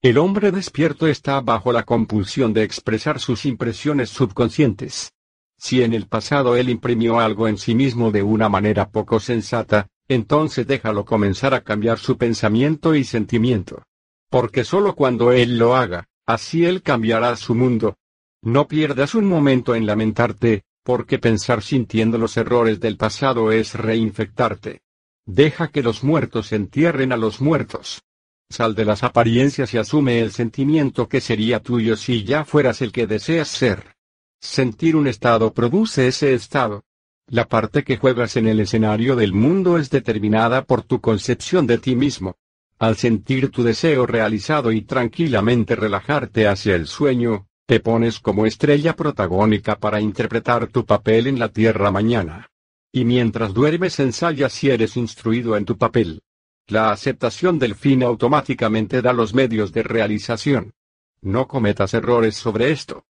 El 0.00 0.18
hombre 0.18 0.50
despierto 0.50 1.06
está 1.06 1.40
bajo 1.40 1.72
la 1.72 1.84
compulsión 1.84 2.52
de 2.52 2.64
expresar 2.64 3.20
sus 3.20 3.46
impresiones 3.46 4.10
subconscientes. 4.10 5.12
Si 5.56 5.82
en 5.82 5.94
el 5.94 6.08
pasado 6.08 6.56
él 6.56 6.70
imprimió 6.70 7.20
algo 7.20 7.46
en 7.46 7.56
sí 7.56 7.74
mismo 7.74 8.10
de 8.10 8.22
una 8.22 8.48
manera 8.48 8.90
poco 8.90 9.20
sensata, 9.20 9.86
entonces 10.08 10.66
déjalo 10.66 11.04
comenzar 11.04 11.54
a 11.54 11.62
cambiar 11.62 11.98
su 11.98 12.18
pensamiento 12.18 12.94
y 12.94 13.04
sentimiento. 13.04 13.84
Porque 14.28 14.64
solo 14.64 14.94
cuando 14.94 15.30
él 15.30 15.58
lo 15.58 15.76
haga, 15.76 16.08
así 16.26 16.64
él 16.64 16.82
cambiará 16.82 17.36
su 17.36 17.54
mundo, 17.54 17.96
no 18.44 18.66
pierdas 18.66 19.14
un 19.14 19.26
momento 19.26 19.76
en 19.76 19.86
lamentarte, 19.86 20.64
porque 20.82 21.18
pensar 21.18 21.62
sintiendo 21.62 22.18
los 22.18 22.36
errores 22.36 22.80
del 22.80 22.96
pasado 22.96 23.52
es 23.52 23.74
reinfectarte. 23.74 24.82
Deja 25.24 25.68
que 25.68 25.82
los 25.82 26.02
muertos 26.02 26.52
entierren 26.52 27.12
a 27.12 27.16
los 27.16 27.40
muertos. 27.40 28.02
Sal 28.50 28.74
de 28.74 28.84
las 28.84 29.02
apariencias 29.02 29.72
y 29.72 29.78
asume 29.78 30.20
el 30.20 30.32
sentimiento 30.32 31.08
que 31.08 31.20
sería 31.20 31.60
tuyo 31.60 31.96
si 31.96 32.24
ya 32.24 32.44
fueras 32.44 32.82
el 32.82 32.92
que 32.92 33.06
deseas 33.06 33.48
ser. 33.48 33.96
Sentir 34.40 34.96
un 34.96 35.06
estado 35.06 35.54
produce 35.54 36.08
ese 36.08 36.34
estado. 36.34 36.84
La 37.28 37.46
parte 37.46 37.84
que 37.84 37.96
juegas 37.96 38.36
en 38.36 38.48
el 38.48 38.60
escenario 38.60 39.14
del 39.14 39.32
mundo 39.32 39.78
es 39.78 39.88
determinada 39.88 40.64
por 40.64 40.82
tu 40.82 41.00
concepción 41.00 41.66
de 41.66 41.78
ti 41.78 41.94
mismo. 41.94 42.36
Al 42.78 42.96
sentir 42.96 43.50
tu 43.50 43.62
deseo 43.62 44.06
realizado 44.06 44.72
y 44.72 44.82
tranquilamente 44.82 45.76
relajarte 45.76 46.48
hacia 46.48 46.74
el 46.74 46.88
sueño, 46.88 47.46
te 47.66 47.80
pones 47.80 48.18
como 48.20 48.46
estrella 48.46 48.94
protagónica 48.94 49.76
para 49.76 50.00
interpretar 50.00 50.66
tu 50.68 50.84
papel 50.84 51.26
en 51.26 51.38
la 51.38 51.48
Tierra 51.48 51.90
mañana. 51.90 52.48
Y 52.92 53.04
mientras 53.04 53.54
duermes 53.54 53.98
ensayas 54.00 54.52
si 54.52 54.70
eres 54.70 54.96
instruido 54.96 55.56
en 55.56 55.64
tu 55.64 55.78
papel. 55.78 56.22
La 56.66 56.90
aceptación 56.90 57.58
del 57.58 57.74
fin 57.74 58.02
automáticamente 58.02 59.02
da 59.02 59.12
los 59.12 59.34
medios 59.34 59.72
de 59.72 59.82
realización. 59.82 60.74
No 61.20 61.48
cometas 61.48 61.94
errores 61.94 62.36
sobre 62.36 62.70
esto. 62.70 63.06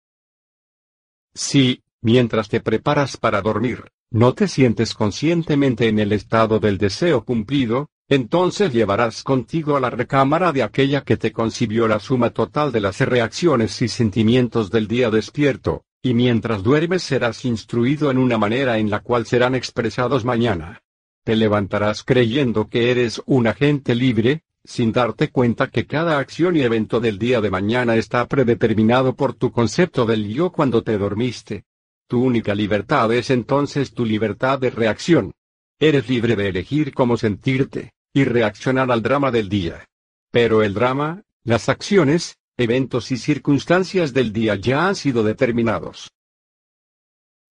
Si, 1.35 1.82
mientras 2.00 2.48
te 2.48 2.61
preparas 2.61 3.16
para 3.16 3.42
dormir, 3.42 3.92
no 4.11 4.32
te 4.35 4.48
sientes 4.48 4.94
conscientemente 4.94 5.88
en 5.88 5.98
el 5.98 6.12
estado 6.12 6.59
del 6.61 6.78
deseo 6.78 7.24
cumplido, 7.24 7.90
entonces 8.09 8.73
llevarás 8.73 9.25
contigo 9.25 9.77
a 9.77 9.81
la 9.81 9.90
recámara 9.90 10.53
de 10.53 10.62
aquella 10.62 11.01
que 11.01 11.16
te 11.16 11.33
concibió 11.33 11.88
la 11.88 11.99
suma 11.99 12.31
total 12.31 12.71
de 12.71 12.81
las 12.81 13.01
reacciones 13.01 13.83
y 13.83 13.88
sentimientos 13.88 14.71
del 14.71 14.87
día 14.87 15.11
despierto, 15.11 15.85
y 16.03 16.14
mientras 16.14 16.62
duermes 16.62 17.03
serás 17.03 17.45
instruido 17.45 18.12
en 18.12 18.19
una 18.19 18.38
manera 18.38 18.79
en 18.79 18.90
la 18.90 19.01
cual 19.01 19.27
serán 19.27 19.57
expresados 19.57 20.25
mañana. 20.25 20.83
Te 21.25 21.35
levantarás 21.35 22.05
creyendo 22.05 22.69
que 22.69 22.92
eres 22.92 23.21
un 23.27 23.49
agente 23.49 23.97
libre, 23.97 24.45
sin 24.64 24.92
darte 24.92 25.31
cuenta 25.31 25.66
que 25.69 25.87
cada 25.87 26.19
acción 26.19 26.57
y 26.57 26.61
evento 26.61 27.01
del 27.01 27.19
día 27.19 27.40
de 27.40 27.51
mañana 27.51 27.97
está 27.97 28.29
predeterminado 28.29 29.16
por 29.16 29.35
tu 29.35 29.51
concepto 29.51 30.07
del 30.07 30.29
yo 30.29 30.53
cuando 30.53 30.85
te 30.85 30.97
dormiste. 30.97 31.64
Tu 32.07 32.23
única 32.23 32.55
libertad 32.55 33.12
es 33.12 33.31
entonces 33.31 33.92
tu 33.92 34.05
libertad 34.05 34.61
de 34.61 34.71
reacción. 34.71 35.33
Eres 35.81 36.09
libre 36.09 36.37
de 36.37 36.49
elegir 36.49 36.95
cómo 36.95 37.16
sentirte 37.16 37.95
y 38.16 38.24
reaccionar 38.24 38.90
al 38.90 39.02
drama 39.02 39.31
del 39.31 39.50
día. 39.50 39.85
Pero 40.31 40.62
el 40.62 40.72
drama, 40.72 41.22
las 41.44 41.68
acciones, 41.68 42.38
eventos 42.57 43.12
y 43.12 43.18
circunstancias 43.18 44.14
del 44.14 44.33
día 44.33 44.55
ya 44.55 44.88
han 44.88 44.94
sido 44.94 45.22
determinados. 45.22 46.11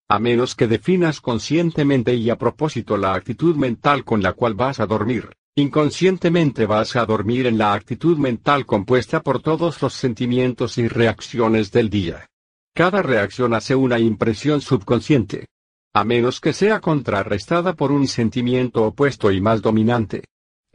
A 0.08 0.18
menos 0.18 0.56
que 0.56 0.66
definas 0.66 1.20
conscientemente 1.20 2.16
y 2.16 2.30
a 2.30 2.36
propósito 2.36 2.96
la 2.96 3.14
actitud 3.14 3.54
mental 3.54 4.04
con 4.04 4.20
la 4.24 4.32
cual 4.32 4.54
vas 4.54 4.80
a 4.80 4.86
dormir, 4.86 5.30
inconscientemente 5.54 6.66
vas 6.66 6.96
a 6.96 7.06
dormir 7.06 7.46
en 7.46 7.58
la 7.58 7.72
actitud 7.72 8.18
mental 8.18 8.66
compuesta 8.66 9.20
por 9.20 9.40
todos 9.40 9.80
los 9.82 9.94
sentimientos 9.94 10.78
y 10.78 10.88
reacciones 10.88 11.70
del 11.70 11.90
día. 11.90 12.26
Cada 12.74 13.02
reacción 13.02 13.54
hace 13.54 13.76
una 13.76 14.00
impresión 14.00 14.60
subconsciente. 14.60 15.46
A 15.94 16.02
menos 16.02 16.40
que 16.40 16.52
sea 16.52 16.80
contrarrestada 16.80 17.74
por 17.74 17.92
un 17.92 18.08
sentimiento 18.08 18.82
opuesto 18.82 19.30
y 19.30 19.40
más 19.40 19.62
dominante. 19.62 20.24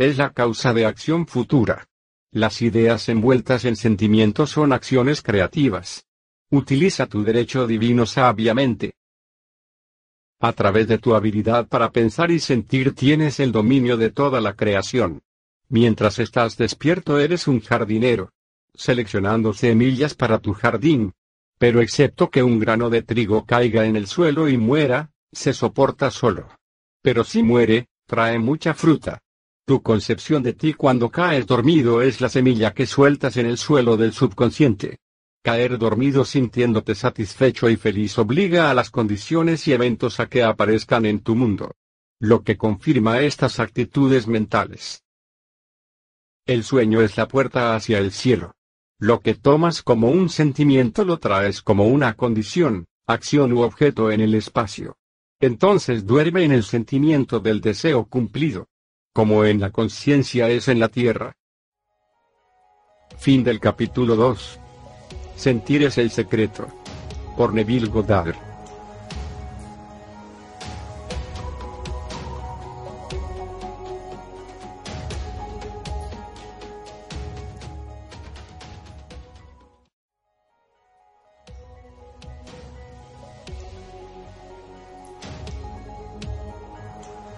Es 0.01 0.17
la 0.17 0.33
causa 0.33 0.73
de 0.73 0.87
acción 0.87 1.27
futura. 1.27 1.87
Las 2.31 2.63
ideas 2.63 3.07
envueltas 3.07 3.65
en 3.65 3.75
sentimientos 3.75 4.49
son 4.49 4.73
acciones 4.73 5.21
creativas. 5.21 6.07
Utiliza 6.49 7.05
tu 7.05 7.23
derecho 7.23 7.67
divino 7.67 8.07
sabiamente. 8.07 8.95
A 10.39 10.53
través 10.53 10.87
de 10.87 10.97
tu 10.97 11.13
habilidad 11.13 11.67
para 11.67 11.91
pensar 11.91 12.31
y 12.31 12.39
sentir 12.39 12.95
tienes 12.95 13.39
el 13.39 13.51
dominio 13.51 13.95
de 13.95 14.09
toda 14.09 14.41
la 14.41 14.55
creación. 14.55 15.21
Mientras 15.69 16.17
estás 16.17 16.57
despierto 16.57 17.19
eres 17.19 17.47
un 17.47 17.61
jardinero. 17.61 18.31
Seleccionando 18.73 19.53
semillas 19.53 20.15
para 20.15 20.39
tu 20.39 20.53
jardín. 20.53 21.13
Pero 21.59 21.79
excepto 21.79 22.31
que 22.31 22.41
un 22.41 22.57
grano 22.57 22.89
de 22.89 23.03
trigo 23.03 23.45
caiga 23.45 23.85
en 23.85 23.95
el 23.95 24.07
suelo 24.07 24.49
y 24.49 24.57
muera, 24.57 25.11
se 25.31 25.53
soporta 25.53 26.09
solo. 26.09 26.49
Pero 27.03 27.23
si 27.23 27.43
muere, 27.43 27.89
trae 28.07 28.39
mucha 28.39 28.73
fruta. 28.73 29.21
Tu 29.71 29.81
concepción 29.81 30.43
de 30.43 30.51
ti 30.51 30.73
cuando 30.73 31.09
caes 31.09 31.47
dormido 31.47 32.01
es 32.01 32.19
la 32.19 32.27
semilla 32.27 32.73
que 32.73 32.85
sueltas 32.85 33.37
en 33.37 33.45
el 33.45 33.57
suelo 33.57 33.95
del 33.95 34.11
subconsciente. 34.11 34.97
Caer 35.41 35.77
dormido 35.77 36.25
sintiéndote 36.25 36.93
satisfecho 36.93 37.69
y 37.69 37.77
feliz 37.77 38.17
obliga 38.17 38.69
a 38.69 38.73
las 38.73 38.89
condiciones 38.89 39.65
y 39.69 39.71
eventos 39.71 40.19
a 40.19 40.25
que 40.27 40.43
aparezcan 40.43 41.05
en 41.05 41.21
tu 41.21 41.37
mundo. 41.37 41.73
Lo 42.19 42.43
que 42.43 42.57
confirma 42.57 43.21
estas 43.21 43.61
actitudes 43.61 44.27
mentales. 44.27 45.05
El 46.45 46.65
sueño 46.65 46.99
es 46.99 47.15
la 47.15 47.29
puerta 47.29 47.73
hacia 47.73 47.99
el 47.99 48.11
cielo. 48.11 48.53
Lo 48.99 49.21
que 49.21 49.35
tomas 49.35 49.83
como 49.83 50.11
un 50.11 50.27
sentimiento 50.27 51.05
lo 51.05 51.17
traes 51.17 51.61
como 51.61 51.87
una 51.87 52.15
condición, 52.15 52.87
acción 53.07 53.53
u 53.53 53.61
objeto 53.61 54.11
en 54.11 54.19
el 54.19 54.35
espacio. 54.35 54.97
Entonces 55.39 56.05
duerme 56.05 56.43
en 56.43 56.51
el 56.51 56.63
sentimiento 56.65 57.39
del 57.39 57.61
deseo 57.61 58.03
cumplido. 58.03 58.67
Como 59.13 59.43
en 59.43 59.59
la 59.59 59.71
conciencia 59.71 60.47
es 60.47 60.69
en 60.69 60.79
la 60.79 60.87
tierra. 60.87 61.33
Fin 63.17 63.43
del 63.43 63.59
capítulo 63.59 64.15
2. 64.15 64.59
Sentir 65.35 65.83
es 65.83 65.97
el 65.97 66.11
secreto. 66.11 66.65
Por 67.35 67.53
Neville 67.53 67.87
Goddard. 67.87 68.35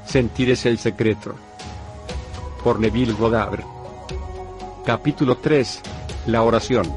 Sentir 0.05 0.51
es 0.51 0.67
el 0.67 0.77
secreto. 0.77 1.35
Por 2.63 2.79
Neville 2.79 3.11
Goddard. 3.11 3.59
Capítulo 4.85 5.35
3. 5.35 5.81
La 6.27 6.43
oración. 6.43 6.89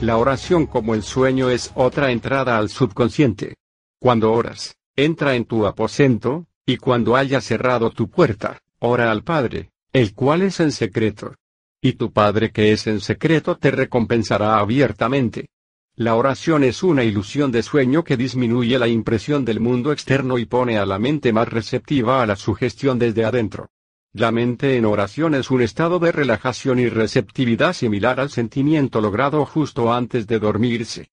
La 0.00 0.18
oración 0.18 0.66
como 0.66 0.94
el 0.94 1.02
sueño 1.02 1.50
es 1.50 1.72
otra 1.74 2.12
entrada 2.12 2.56
al 2.56 2.68
subconsciente. 2.68 3.56
Cuando 3.98 4.32
oras, 4.32 4.76
entra 4.94 5.34
en 5.34 5.46
tu 5.46 5.66
aposento, 5.66 6.46
y 6.64 6.76
cuando 6.76 7.16
hayas 7.16 7.44
cerrado 7.44 7.90
tu 7.90 8.08
puerta, 8.08 8.60
ora 8.78 9.10
al 9.10 9.24
Padre, 9.24 9.70
el 9.92 10.14
cual 10.14 10.42
es 10.42 10.60
en 10.60 10.70
secreto. 10.70 11.34
Y 11.80 11.94
tu 11.94 12.12
Padre 12.12 12.52
que 12.52 12.70
es 12.70 12.86
en 12.86 13.00
secreto 13.00 13.56
te 13.56 13.72
recompensará 13.72 14.58
abiertamente. 14.58 15.48
La 15.96 16.14
oración 16.14 16.62
es 16.62 16.84
una 16.84 17.02
ilusión 17.02 17.50
de 17.50 17.64
sueño 17.64 18.04
que 18.04 18.16
disminuye 18.16 18.78
la 18.78 18.86
impresión 18.86 19.44
del 19.44 19.58
mundo 19.58 19.90
externo 19.90 20.38
y 20.38 20.44
pone 20.44 20.78
a 20.78 20.86
la 20.86 21.00
mente 21.00 21.32
más 21.32 21.48
receptiva 21.48 22.22
a 22.22 22.26
la 22.26 22.36
sugestión 22.36 22.96
desde 22.98 23.24
adentro. 23.24 23.70
La 24.18 24.32
mente 24.32 24.78
en 24.78 24.86
oración 24.86 25.34
es 25.34 25.50
un 25.50 25.60
estado 25.60 25.98
de 25.98 26.10
relajación 26.10 26.78
y 26.78 26.88
receptividad 26.88 27.74
similar 27.74 28.18
al 28.18 28.30
sentimiento 28.30 29.02
logrado 29.02 29.44
justo 29.44 29.92
antes 29.92 30.26
de 30.26 30.38
dormirse. 30.38 31.10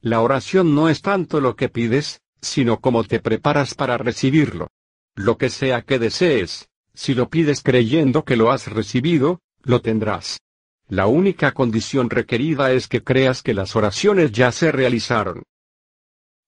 La 0.00 0.20
oración 0.20 0.74
no 0.74 0.88
es 0.88 1.00
tanto 1.00 1.40
lo 1.40 1.54
que 1.54 1.68
pides, 1.68 2.20
sino 2.40 2.80
cómo 2.80 3.04
te 3.04 3.20
preparas 3.20 3.76
para 3.76 3.98
recibirlo. 3.98 4.66
Lo 5.14 5.38
que 5.38 5.48
sea 5.48 5.82
que 5.82 6.00
desees, 6.00 6.68
si 6.92 7.14
lo 7.14 7.28
pides 7.28 7.62
creyendo 7.62 8.24
que 8.24 8.34
lo 8.34 8.50
has 8.50 8.66
recibido, 8.66 9.38
lo 9.62 9.80
tendrás. 9.80 10.40
La 10.88 11.06
única 11.06 11.52
condición 11.52 12.10
requerida 12.10 12.72
es 12.72 12.88
que 12.88 13.04
creas 13.04 13.44
que 13.44 13.54
las 13.54 13.76
oraciones 13.76 14.32
ya 14.32 14.50
se 14.50 14.72
realizaron. 14.72 15.44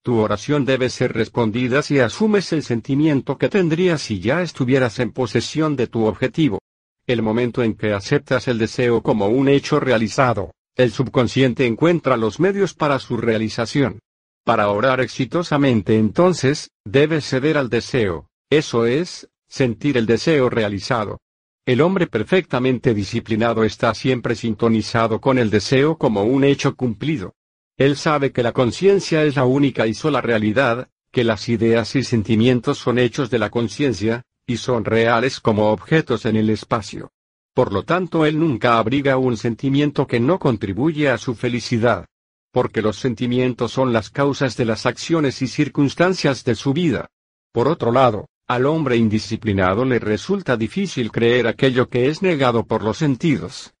Tu 0.05 0.19
oración 0.19 0.65
debe 0.65 0.91
ser 0.91 1.13
respondida 1.13 1.81
si 1.81 1.97
asumes 1.97 2.53
el 2.53 2.61
sentimiento 2.61 3.39
que 3.39 3.49
tendrías 3.49 4.03
si 4.03 4.19
ya 4.19 4.43
estuvieras 4.43 4.99
en 4.99 5.11
posesión 5.11 5.75
de 5.75 5.87
tu 5.87 6.05
objetivo. 6.05 6.59
El 7.07 7.23
momento 7.23 7.63
en 7.63 7.73
que 7.73 7.91
aceptas 7.91 8.47
el 8.47 8.59
deseo 8.59 9.01
como 9.01 9.29
un 9.29 9.49
hecho 9.49 9.79
realizado, 9.79 10.51
el 10.75 10.91
subconsciente 10.91 11.65
encuentra 11.65 12.17
los 12.17 12.39
medios 12.39 12.75
para 12.75 12.99
su 12.99 13.17
realización. 13.17 13.97
Para 14.43 14.69
orar 14.69 15.01
exitosamente 15.01 15.97
entonces, 15.97 16.69
debes 16.85 17.27
ceder 17.27 17.57
al 17.57 17.71
deseo, 17.71 18.27
eso 18.51 18.85
es, 18.85 19.27
sentir 19.47 19.97
el 19.97 20.05
deseo 20.05 20.51
realizado. 20.51 21.17
El 21.65 21.81
hombre 21.81 22.05
perfectamente 22.05 22.93
disciplinado 22.93 23.63
está 23.63 23.91
siempre 23.95 24.35
sintonizado 24.35 25.19
con 25.19 25.39
el 25.39 25.49
deseo 25.49 25.97
como 25.97 26.25
un 26.25 26.43
hecho 26.43 26.75
cumplido. 26.75 27.33
Él 27.77 27.97
sabe 27.97 28.31
que 28.31 28.41
la 28.41 28.53
conciencia 28.53 29.25
es 29.25 29.35
la 29.35 29.43
única 29.43 29.85
y 29.85 29.93
sola 29.93 30.21
realidad, 30.21 30.87
que 31.11 31.25
las 31.25 31.49
ideas 31.49 31.95
y 31.95 32.03
sentimientos 32.03 32.77
son 32.77 32.97
hechos 32.97 33.29
de 33.29 33.39
la 33.39 33.49
conciencia, 33.49 34.23
y 34.47 34.57
son 34.57 34.85
reales 34.85 35.41
como 35.41 35.71
objetos 35.71 36.25
en 36.25 36.37
el 36.37 36.49
espacio. 36.49 37.11
Por 37.53 37.73
lo 37.73 37.83
tanto, 37.83 38.25
él 38.25 38.39
nunca 38.39 38.77
abriga 38.77 39.17
un 39.17 39.35
sentimiento 39.35 40.07
que 40.07 40.21
no 40.21 40.39
contribuye 40.39 41.09
a 41.09 41.17
su 41.17 41.35
felicidad. 41.35 42.05
Porque 42.51 42.81
los 42.81 42.97
sentimientos 42.97 43.73
son 43.73 43.91
las 43.91 44.09
causas 44.09 44.55
de 44.55 44.63
las 44.63 44.85
acciones 44.85 45.41
y 45.41 45.47
circunstancias 45.47 46.45
de 46.45 46.55
su 46.55 46.71
vida. 46.71 47.09
Por 47.51 47.67
otro 47.67 47.91
lado, 47.91 48.29
al 48.47 48.65
hombre 48.65 48.95
indisciplinado 48.95 49.83
le 49.83 49.99
resulta 49.99 50.55
difícil 50.55 51.11
creer 51.11 51.47
aquello 51.47 51.89
que 51.89 52.07
es 52.07 52.21
negado 52.21 52.65
por 52.65 52.83
los 52.83 52.97
sentidos 52.97 53.74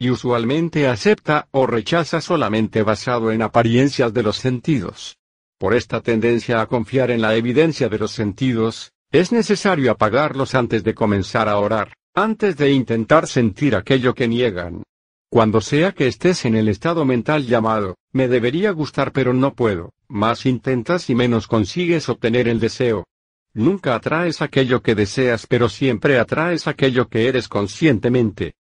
y 0.00 0.08
usualmente 0.08 0.88
acepta 0.88 1.46
o 1.50 1.66
rechaza 1.66 2.22
solamente 2.22 2.82
basado 2.82 3.30
en 3.30 3.42
apariencias 3.42 4.14
de 4.14 4.22
los 4.22 4.38
sentidos. 4.38 5.18
Por 5.58 5.74
esta 5.74 6.00
tendencia 6.00 6.62
a 6.62 6.66
confiar 6.66 7.10
en 7.10 7.20
la 7.20 7.36
evidencia 7.36 7.90
de 7.90 7.98
los 7.98 8.12
sentidos, 8.12 8.92
es 9.12 9.30
necesario 9.30 9.90
apagarlos 9.90 10.54
antes 10.54 10.82
de 10.84 10.94
comenzar 10.94 11.50
a 11.50 11.58
orar, 11.58 11.92
antes 12.14 12.56
de 12.56 12.72
intentar 12.72 13.26
sentir 13.26 13.76
aquello 13.76 14.14
que 14.14 14.26
niegan. 14.26 14.84
Cuando 15.28 15.60
sea 15.60 15.92
que 15.92 16.06
estés 16.06 16.46
en 16.46 16.56
el 16.56 16.68
estado 16.68 17.04
mental 17.04 17.46
llamado, 17.46 17.96
me 18.10 18.26
debería 18.26 18.70
gustar 18.70 19.12
pero 19.12 19.34
no 19.34 19.52
puedo, 19.52 19.92
más 20.08 20.46
intentas 20.46 21.10
y 21.10 21.14
menos 21.14 21.46
consigues 21.46 22.08
obtener 22.08 22.48
el 22.48 22.58
deseo. 22.58 23.06
Nunca 23.52 23.94
atraes 23.94 24.40
aquello 24.40 24.80
que 24.80 24.94
deseas 24.94 25.46
pero 25.46 25.68
siempre 25.68 26.18
atraes 26.18 26.66
aquello 26.66 27.08
que 27.08 27.28
eres 27.28 27.48
conscientemente. 27.48 28.54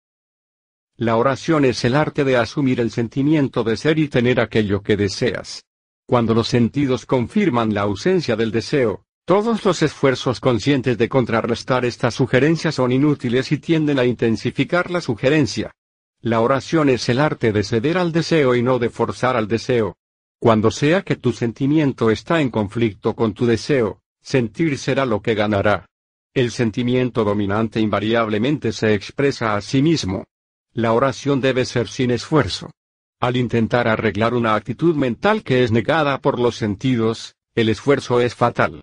La 0.99 1.17
oración 1.17 1.67
es 1.67 1.85
el 1.85 1.95
arte 1.95 2.25
de 2.25 2.39
asumir 2.39 2.81
el 2.81 2.91
sentimiento 2.91 3.63
de 3.65 3.77
ser 3.77 3.99
y 3.99 4.09
tener 4.09 4.41
aquello 4.41 4.83
que 4.83 4.97
deseas. 4.97 5.63
Cuando 6.07 6.33
los 6.33 6.49
sentidos 6.49 7.05
confirman 7.05 7.75
la 7.75 7.83
ausencia 7.83 8.35
del 8.35 8.51
deseo, 8.51 9.05
todos 9.27 9.65
los 9.67 9.83
esfuerzos 9.83 10.41
conscientes 10.41 10.97
de 10.97 11.09
contrarrestar 11.09 11.85
esta 11.85 12.11
sugerencia 12.11 12.73
son 12.73 12.93
inútiles 12.93 13.53
y 13.53 13.59
tienden 13.59 13.99
a 13.99 14.05
intensificar 14.07 14.91
la 14.91 15.03
sugerencia. 15.03 15.73
La 16.23 16.41
oración 16.41 16.89
es 16.89 17.09
el 17.11 17.21
arte 17.21 17.53
de 17.53 17.63
ceder 17.63 17.99
al 17.99 18.13
deseo 18.13 18.55
y 18.55 18.63
no 18.63 18.79
de 18.79 18.89
forzar 18.89 19.37
al 19.37 19.49
deseo. 19.49 19.97
Cuando 20.39 20.71
sea 20.71 21.03
que 21.03 21.17
tu 21.17 21.33
sentimiento 21.33 22.11
está 22.11 22.41
en 22.41 22.49
conflicto 22.49 23.15
con 23.15 23.35
tu 23.35 23.45
deseo, 23.45 24.01
sentir 24.23 24.79
será 24.79 25.05
lo 25.05 25.21
que 25.21 25.35
ganará. 25.35 25.87
El 26.33 26.53
sentimiento 26.53 27.23
dominante 27.23 27.81
invariablemente 27.81 28.73
se 28.73 28.95
expresa 28.95 29.57
a 29.57 29.61
sí 29.61 29.83
mismo. 29.83 30.25
La 30.77 30.93
oración 30.93 31.41
debe 31.41 31.65
ser 31.65 31.89
sin 31.89 32.11
esfuerzo. 32.11 32.71
Al 33.19 33.39
intentar 33.39 33.89
arreglar 33.89 34.35
una 34.35 34.55
actitud 34.55 34.95
mental 34.95 35.43
que 35.43 35.65
es 35.65 35.73
negada 35.73 36.21
por 36.21 36.39
los 36.39 36.57
sentidos, 36.57 37.35
el 37.55 37.71
esfuerzo 37.71 38.21
es 38.21 38.35
fatal. 38.35 38.83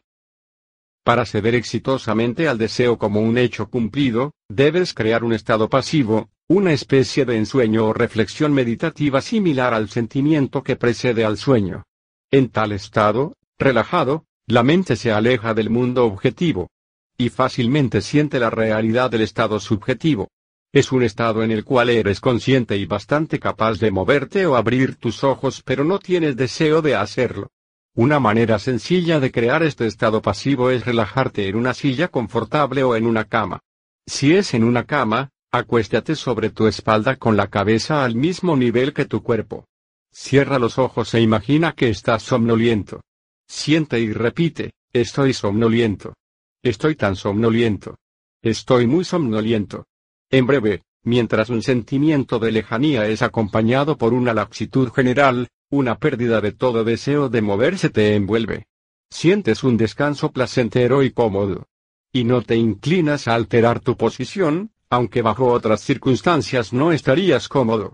Para 1.04 1.28
ceder 1.28 1.54
exitosamente 1.54 2.48
al 2.48 2.58
deseo 2.58 2.98
como 2.98 3.22
un 3.22 3.38
hecho 3.38 3.70
cumplido, 3.70 4.32
debes 4.50 4.96
crear 4.96 5.24
un 5.24 5.34
estado 5.34 5.70
pasivo, 5.70 6.32
una 6.48 6.74
especie 6.74 7.26
de 7.26 7.38
ensueño 7.38 7.86
o 7.86 7.94
reflexión 7.94 8.54
meditativa 8.54 9.22
similar 9.22 9.76
al 9.76 9.88
sentimiento 9.90 10.64
que 10.64 10.76
precede 10.76 11.24
al 11.24 11.38
sueño. 11.38 11.84
En 12.32 12.50
tal 12.50 12.72
estado, 12.72 13.38
relajado, 13.60 14.26
la 14.48 14.64
mente 14.64 14.96
se 14.96 15.12
aleja 15.12 15.54
del 15.54 15.70
mundo 15.70 16.06
objetivo. 16.06 16.72
Y 17.20 17.30
fácilmente 17.30 18.02
siente 18.02 18.40
la 18.40 18.50
realidad 18.50 19.12
del 19.12 19.22
estado 19.22 19.60
subjetivo. 19.60 20.30
Es 20.74 20.92
un 20.92 21.04
estado 21.04 21.44
en 21.44 21.52
el 21.52 21.64
cual 21.64 21.92
eres 21.92 22.20
consciente 22.20 22.76
y 22.78 22.88
bastante 22.88 23.40
capaz 23.40 23.78
de 23.78 23.92
moverte 23.92 24.48
o 24.48 24.56
abrir 24.56 24.96
tus 24.96 25.24
ojos 25.24 25.62
pero 25.64 25.84
no 25.84 26.00
tienes 26.00 26.36
deseo 26.36 26.82
de 26.82 26.96
hacerlo. 26.96 27.52
Una 27.94 28.20
manera 28.20 28.58
sencilla 28.58 29.20
de 29.20 29.32
crear 29.32 29.62
este 29.62 29.86
estado 29.86 30.24
pasivo 30.24 30.72
es 30.72 30.84
relajarte 30.84 31.48
en 31.48 31.58
una 31.58 31.76
silla 31.76 32.08
confortable 32.08 32.84
o 32.84 32.96
en 32.96 33.06
una 33.06 33.26
cama. 33.26 33.60
Si 34.08 34.34
es 34.34 34.56
en 34.56 34.64
una 34.64 34.86
cama, 34.86 35.30
acuéstate 35.52 36.16
sobre 36.16 36.50
tu 36.50 36.66
espalda 36.66 37.18
con 37.18 37.38
la 37.38 37.52
cabeza 37.52 38.04
al 38.04 38.16
mismo 38.16 38.58
nivel 38.58 38.94
que 38.94 39.06
tu 39.06 39.22
cuerpo. 39.22 39.68
Cierra 40.12 40.58
los 40.58 40.80
ojos 40.80 41.14
e 41.14 41.22
imagina 41.22 41.74
que 41.74 41.90
estás 41.90 42.24
somnoliento. 42.24 43.02
Siente 43.48 44.00
y 44.00 44.12
repite, 44.12 44.72
estoy 44.92 45.34
somnoliento. 45.34 46.16
Estoy 46.64 46.96
tan 46.96 47.16
somnoliento. 47.16 47.96
Estoy 48.42 48.88
muy 48.88 49.06
somnoliento. 49.06 49.86
En 50.34 50.48
breve, 50.48 50.82
mientras 51.04 51.52
un 51.52 51.62
sentimiento 51.62 52.40
de 52.40 52.52
lejanía 52.52 53.08
es 53.08 53.22
acompañado 53.22 54.00
por 54.00 54.16
una 54.16 54.34
laxitud 54.34 54.92
general, 54.92 55.50
una 55.70 56.00
pérdida 56.00 56.42
de 56.42 56.52
todo 56.52 56.84
deseo 56.84 57.30
de 57.30 57.44
moverse 57.44 57.92
te 57.92 58.16
envuelve. 58.16 58.66
Sientes 59.12 59.64
un 59.64 59.78
descanso 59.78 60.32
placentero 60.32 61.04
y 61.04 61.12
cómodo. 61.12 61.68
Y 62.12 62.24
no 62.24 62.42
te 62.42 62.56
inclinas 62.56 63.28
a 63.28 63.36
alterar 63.36 63.80
tu 63.80 63.96
posición, 63.96 64.72
aunque 64.90 65.22
bajo 65.22 65.54
otras 65.54 65.82
circunstancias 65.82 66.74
no 66.74 66.92
estarías 66.92 67.48
cómodo. 67.48 67.94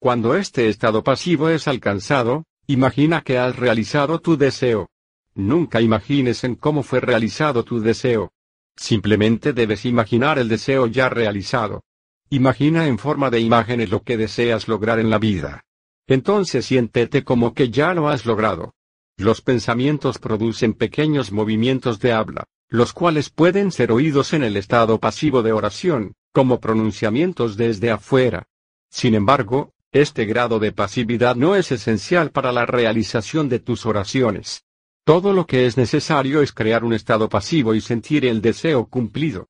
Cuando 0.00 0.36
este 0.36 0.68
estado 0.68 1.02
pasivo 1.02 1.48
es 1.48 1.66
alcanzado, 1.66 2.44
imagina 2.66 3.22
que 3.22 3.38
has 3.38 3.56
realizado 3.56 4.20
tu 4.20 4.36
deseo. 4.36 4.90
Nunca 5.34 5.80
imagines 5.80 6.44
en 6.44 6.56
cómo 6.56 6.82
fue 6.82 7.00
realizado 7.00 7.64
tu 7.64 7.80
deseo. 7.80 8.32
Simplemente 8.76 9.52
debes 9.52 9.84
imaginar 9.84 10.38
el 10.38 10.48
deseo 10.48 10.86
ya 10.86 11.08
realizado. 11.08 11.82
Imagina 12.30 12.86
en 12.86 12.98
forma 12.98 13.30
de 13.30 13.40
imágenes 13.40 13.90
lo 13.90 14.02
que 14.02 14.16
deseas 14.16 14.68
lograr 14.68 14.98
en 14.98 15.10
la 15.10 15.18
vida. 15.18 15.64
Entonces 16.06 16.66
siéntete 16.66 17.24
como 17.24 17.54
que 17.54 17.70
ya 17.70 17.94
lo 17.94 18.08
has 18.08 18.26
logrado. 18.26 18.74
Los 19.16 19.40
pensamientos 19.40 20.18
producen 20.18 20.72
pequeños 20.72 21.30
movimientos 21.32 22.00
de 22.00 22.12
habla, 22.12 22.44
los 22.68 22.92
cuales 22.92 23.28
pueden 23.28 23.70
ser 23.70 23.92
oídos 23.92 24.32
en 24.32 24.42
el 24.42 24.56
estado 24.56 24.98
pasivo 24.98 25.42
de 25.42 25.52
oración, 25.52 26.14
como 26.32 26.58
pronunciamientos 26.58 27.56
desde 27.56 27.90
afuera. 27.90 28.48
Sin 28.88 29.14
embargo, 29.14 29.74
este 29.92 30.24
grado 30.24 30.58
de 30.58 30.72
pasividad 30.72 31.36
no 31.36 31.54
es 31.54 31.70
esencial 31.70 32.30
para 32.30 32.50
la 32.50 32.64
realización 32.64 33.50
de 33.50 33.58
tus 33.58 33.84
oraciones. 33.84 34.64
Todo 35.04 35.32
lo 35.32 35.46
que 35.46 35.66
es 35.66 35.76
necesario 35.76 36.42
es 36.42 36.52
crear 36.52 36.84
un 36.84 36.92
estado 36.92 37.28
pasivo 37.28 37.74
y 37.74 37.80
sentir 37.80 38.24
el 38.24 38.40
deseo 38.40 38.86
cumplido. 38.86 39.48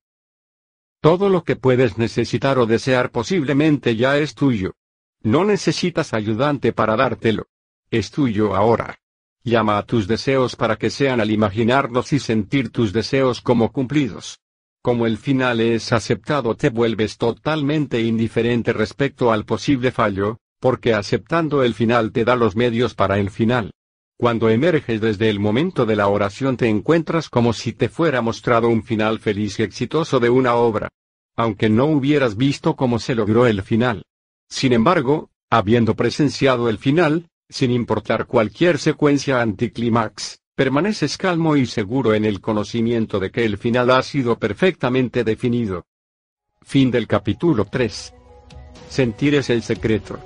Todo 0.99 1.29
lo 1.29 1.43
que 1.43 1.55
puedes 1.55 1.99
necesitar 1.99 2.57
o 2.57 2.65
desear 2.65 3.11
posiblemente 3.11 3.95
ya 3.95 4.17
es 4.17 4.33
tuyo. 4.33 4.73
No 5.21 5.45
necesitas 5.45 6.13
ayudante 6.15 6.73
para 6.73 6.95
dártelo. 6.95 7.45
Es 7.91 8.09
tuyo 8.09 8.55
ahora. 8.55 8.97
Llama 9.43 9.77
a 9.77 9.85
tus 9.85 10.07
deseos 10.07 10.55
para 10.55 10.77
que 10.77 10.89
sean 10.89 11.21
al 11.21 11.29
imaginarlos 11.29 12.13
y 12.13 12.19
sentir 12.19 12.71
tus 12.71 12.91
deseos 12.91 13.39
como 13.39 13.71
cumplidos. 13.71 14.39
Como 14.81 15.05
el 15.05 15.19
final 15.19 15.59
es 15.59 15.93
aceptado 15.93 16.55
te 16.55 16.69
vuelves 16.69 17.17
totalmente 17.17 18.01
indiferente 18.01 18.73
respecto 18.73 19.31
al 19.31 19.45
posible 19.45 19.91
fallo, 19.91 20.39
porque 20.59 20.95
aceptando 20.95 21.61
el 21.61 21.75
final 21.75 22.11
te 22.11 22.25
da 22.25 22.35
los 22.35 22.55
medios 22.55 22.95
para 22.95 23.19
el 23.19 23.29
final. 23.29 23.71
Cuando 24.23 24.47
emerges 24.47 25.01
desde 25.01 25.29
el 25.29 25.41
momento 25.41 25.85
de 25.85 25.97
la 25.97 26.07
oración 26.07 26.55
te 26.55 26.69
encuentras 26.69 27.27
como 27.27 27.51
si 27.51 27.73
te 27.73 27.89
fuera 27.89 28.21
mostrado 28.21 28.69
un 28.69 28.81
final 28.81 29.19
feliz 29.19 29.59
y 29.59 29.63
exitoso 29.63 30.21
de 30.21 30.29
una 30.29 30.55
obra. 30.55 30.87
Aunque 31.35 31.69
no 31.69 31.87
hubieras 31.87 32.37
visto 32.37 32.77
cómo 32.77 32.99
se 32.99 33.15
logró 33.15 33.47
el 33.47 33.63
final. 33.63 34.05
Sin 34.47 34.71
embargo, 34.71 35.29
habiendo 35.49 35.97
presenciado 35.97 36.69
el 36.69 36.77
final, 36.77 37.27
sin 37.49 37.69
importar 37.71 38.25
cualquier 38.25 38.77
secuencia 38.79 39.41
anticlímax, 39.41 40.39
permaneces 40.55 41.17
calmo 41.17 41.57
y 41.57 41.65
seguro 41.65 42.13
en 42.13 42.23
el 42.23 42.39
conocimiento 42.39 43.19
de 43.19 43.29
que 43.29 43.43
el 43.43 43.57
final 43.57 43.91
ha 43.91 44.01
sido 44.03 44.39
perfectamente 44.39 45.25
definido. 45.25 45.85
Fin 46.61 46.91
del 46.91 47.07
capítulo 47.07 47.65
3. 47.65 48.13
Sentir 48.87 49.35
es 49.35 49.49
el 49.49 49.63
secreto. 49.63 50.17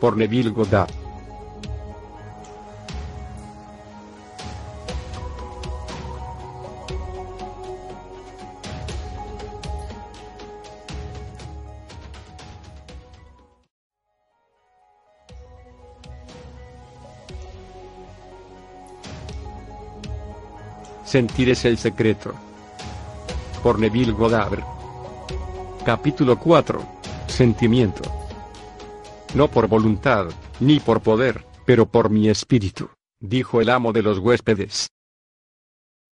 Por 0.00 0.16
Neville 0.16 0.48
Goddard. 0.48 1.05
Sentir 21.16 21.48
es 21.48 21.64
el 21.64 21.78
secreto. 21.78 22.34
Por 23.62 23.78
Neville 23.78 24.12
Goddard. 24.12 24.62
Capítulo 25.82 26.38
4. 26.38 26.86
Sentimiento. 27.26 28.02
No 29.32 29.48
por 29.48 29.66
voluntad, 29.66 30.28
ni 30.60 30.78
por 30.78 31.00
poder, 31.00 31.46
pero 31.64 31.86
por 31.86 32.10
mi 32.10 32.28
espíritu, 32.28 32.90
dijo 33.18 33.62
el 33.62 33.70
amo 33.70 33.94
de 33.94 34.02
los 34.02 34.18
huéspedes. 34.18 34.88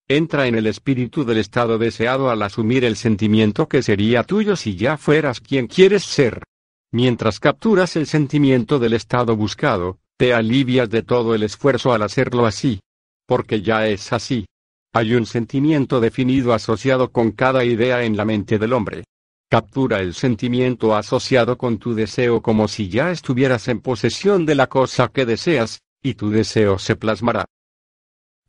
Entra 0.09 0.47
en 0.47 0.55
el 0.55 0.67
espíritu 0.67 1.23
del 1.27 1.37
estado 1.37 1.77
deseado 1.77 2.31
al 2.31 2.40
asumir 2.40 2.83
el 2.87 2.97
sentimiento 2.97 3.69
que 3.69 3.83
sería 3.83 4.23
tuyo 4.23 4.57
si 4.57 4.75
ya 4.75 4.97
fueras 4.97 5.38
quien 5.40 5.67
quieres 5.67 6.03
ser. 6.03 6.45
Mientras 6.93 7.40
capturas 7.40 7.95
el 7.97 8.07
sentimiento 8.07 8.79
del 8.79 8.95
estado 8.95 9.37
buscado, 9.37 9.99
te 10.17 10.33
alivias 10.33 10.88
de 10.88 11.03
todo 11.03 11.35
el 11.35 11.43
esfuerzo 11.43 11.93
al 11.93 12.01
hacerlo 12.01 12.47
así. 12.47 12.81
Porque 13.27 13.61
ya 13.61 13.87
es 13.87 14.11
así. 14.11 14.47
Hay 14.97 15.13
un 15.15 15.27
sentimiento 15.27 15.99
definido 15.99 16.55
asociado 16.55 17.11
con 17.11 17.33
cada 17.33 17.65
idea 17.65 18.05
en 18.05 18.17
la 18.17 18.25
mente 18.25 18.61
del 18.61 18.73
hombre. 18.73 19.03
Captura 19.51 19.99
el 19.99 20.15
sentimiento 20.15 20.95
asociado 20.95 21.59
con 21.59 21.79
tu 21.79 21.95
deseo 21.95 22.41
como 22.41 22.69
si 22.69 22.89
ya 22.89 23.11
estuvieras 23.11 23.67
en 23.67 23.81
posesión 23.81 24.47
de 24.47 24.55
la 24.55 24.69
cosa 24.69 25.09
que 25.09 25.27
deseas, 25.27 25.81
y 26.01 26.15
tu 26.15 26.31
deseo 26.31 26.79
se 26.79 26.95
plasmará. 26.95 27.45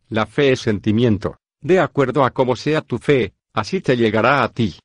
La 0.10 0.28
fe 0.28 0.52
es 0.52 0.60
sentimiento. 0.60 1.36
De 1.62 1.80
acuerdo 1.80 2.24
a 2.24 2.30
cómo 2.30 2.56
sea 2.56 2.82
tu 2.82 3.00
fe, 3.00 3.34
así 3.52 3.82
te 3.82 3.98
llegará 3.98 4.44
a 4.44 4.50
ti. 4.50 4.78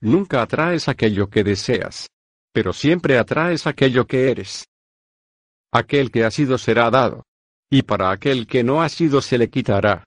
Nunca 0.00 0.42
atraes 0.42 0.86
aquello 0.86 1.30
que 1.30 1.42
deseas. 1.42 2.08
Pero 2.52 2.74
siempre 2.74 3.16
atraes 3.16 3.66
aquello 3.66 4.06
que 4.06 4.30
eres. 4.30 4.68
Aquel 5.72 6.10
que 6.10 6.24
ha 6.24 6.30
sido 6.30 6.58
será 6.58 6.90
dado. 6.90 7.24
Y 7.70 7.82
para 7.82 8.10
aquel 8.10 8.46
que 8.46 8.62
no 8.62 8.82
ha 8.82 8.90
sido 8.90 9.22
se 9.22 9.38
le 9.38 9.48
quitará. 9.48 10.04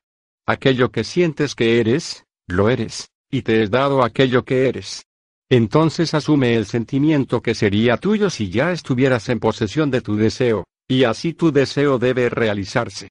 Aquello 0.52 0.90
que 0.90 1.04
sientes 1.04 1.54
que 1.54 1.80
eres, 1.80 2.26
lo 2.48 2.72
eres, 2.72 3.12
y 3.30 3.44
te 3.44 3.62
es 3.62 3.70
dado 3.70 4.04
aquello 4.04 4.46
que 4.46 4.68
eres. 4.68 5.06
Entonces 5.48 6.16
asume 6.16 6.56
el 6.56 6.66
sentimiento 6.66 7.44
que 7.44 7.54
sería 7.54 7.98
tuyo 7.98 8.32
si 8.32 8.50
ya 8.50 8.72
estuvieras 8.72 9.30
en 9.30 9.40
posesión 9.40 9.92
de 9.92 10.02
tu 10.02 10.16
deseo, 10.16 10.64
y 10.88 11.04
así 11.04 11.34
tu 11.36 11.52
deseo 11.52 12.00
debe 12.00 12.30
realizarse. 12.30 13.10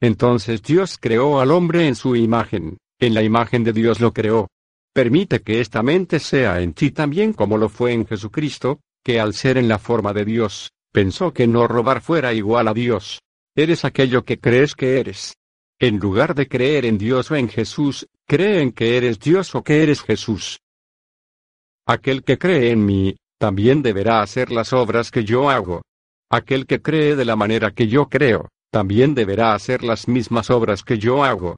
Entonces 0.00 0.60
Dios 0.60 0.98
creó 1.00 1.38
al 1.38 1.52
hombre 1.52 1.86
en 1.86 1.94
su 1.94 2.16
imagen, 2.16 2.78
en 2.98 3.14
la 3.14 3.22
imagen 3.22 3.62
de 3.62 3.72
Dios 3.72 4.00
lo 4.00 4.12
creó. 4.12 4.48
Permite 4.92 5.40
que 5.40 5.60
esta 5.60 5.84
mente 5.84 6.18
sea 6.18 6.60
en 6.62 6.72
ti 6.72 6.90
también 6.90 7.32
como 7.32 7.58
lo 7.58 7.68
fue 7.68 7.92
en 7.92 8.08
Jesucristo, 8.08 8.80
que 9.04 9.20
al 9.20 9.34
ser 9.34 9.56
en 9.56 9.68
la 9.68 9.78
forma 9.78 10.12
de 10.12 10.24
Dios, 10.24 10.72
pensó 10.90 11.32
que 11.32 11.46
no 11.46 11.68
robar 11.68 12.00
fuera 12.00 12.34
igual 12.34 12.66
a 12.66 12.74
Dios. 12.74 13.20
Eres 13.54 13.84
aquello 13.84 14.24
que 14.24 14.40
crees 14.40 14.74
que 14.74 14.98
eres. 14.98 15.34
En 15.86 15.98
lugar 15.98 16.34
de 16.34 16.48
creer 16.48 16.86
en 16.86 16.96
Dios 16.96 17.30
o 17.30 17.36
en 17.36 17.46
Jesús, 17.46 18.08
cree 18.26 18.62
en 18.62 18.72
que 18.72 18.96
eres 18.96 19.20
Dios 19.20 19.54
o 19.54 19.62
que 19.62 19.82
eres 19.82 20.00
Jesús. 20.00 20.62
Aquel 21.86 22.24
que 22.24 22.38
cree 22.38 22.70
en 22.70 22.86
mí, 22.86 23.16
también 23.38 23.82
deberá 23.82 24.22
hacer 24.22 24.50
las 24.50 24.72
obras 24.72 25.10
que 25.10 25.24
yo 25.24 25.50
hago. 25.50 25.82
Aquel 26.30 26.64
que 26.64 26.80
cree 26.80 27.16
de 27.16 27.26
la 27.26 27.36
manera 27.36 27.72
que 27.72 27.86
yo 27.86 28.08
creo, 28.08 28.48
también 28.70 29.14
deberá 29.14 29.52
hacer 29.52 29.84
las 29.84 30.08
mismas 30.08 30.48
obras 30.48 30.82
que 30.82 30.96
yo 30.96 31.22
hago. 31.22 31.56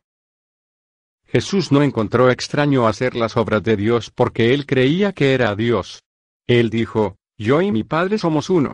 Jesús 1.26 1.70
no 1.70 1.84
encontró 1.84 2.28
extraño 2.28 2.88
hacer 2.88 3.14
las 3.14 3.36
obras 3.36 3.62
de 3.62 3.76
Dios 3.76 4.10
porque 4.10 4.52
él 4.54 4.66
creía 4.66 5.12
que 5.12 5.34
era 5.34 5.54
Dios. 5.54 6.02
Él 6.48 6.68
dijo, 6.68 7.14
yo 7.38 7.62
y 7.62 7.70
mi 7.70 7.84
Padre 7.84 8.18
somos 8.18 8.50
uno. 8.50 8.72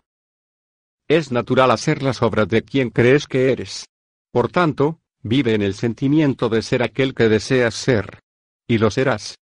Es 1.08 1.30
natural 1.30 1.72
hacer 1.72 2.02
las 2.02 2.22
obras 2.22 2.48
de 2.48 2.62
quien 2.62 2.88
crees 2.88 3.26
que 3.26 3.52
eres. 3.52 3.84
Por 4.32 4.50
tanto, 4.50 5.01
Vive 5.22 5.54
en 5.54 5.62
el 5.62 5.74
sentimiento 5.74 6.48
de 6.48 6.62
ser 6.62 6.82
aquel 6.82 7.14
que 7.14 7.28
deseas 7.28 7.74
ser. 7.74 8.20
Y 8.66 8.78
lo 8.78 8.90
serás. 8.90 9.38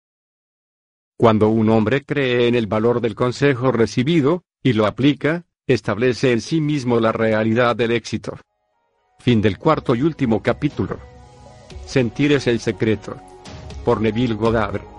Cuando 1.17 1.49
un 1.49 1.69
hombre 1.71 2.05
cree 2.05 2.49
en 2.49 2.55
el 2.55 2.67
valor 2.67 3.01
del 3.01 3.15
consejo 3.15 3.73
recibido, 3.73 4.45
y 4.63 4.73
lo 4.73 4.87
aplica, 4.87 5.47
establece 5.67 6.33
en 6.33 6.41
sí 6.41 6.61
mismo 6.61 7.01
la 7.01 7.13
realidad 7.13 7.77
del 7.77 7.93
éxito. 7.93 8.39
Fin 9.21 9.41
del 9.41 9.59
cuarto 9.59 9.95
y 9.95 10.03
último 10.03 10.43
capítulo. 10.43 10.99
Sentir 11.87 12.33
es 12.33 12.47
el 12.47 12.61
secreto. 12.61 13.17
Por 13.85 14.01
Neville 14.01 14.35
Goddard. 14.35 14.98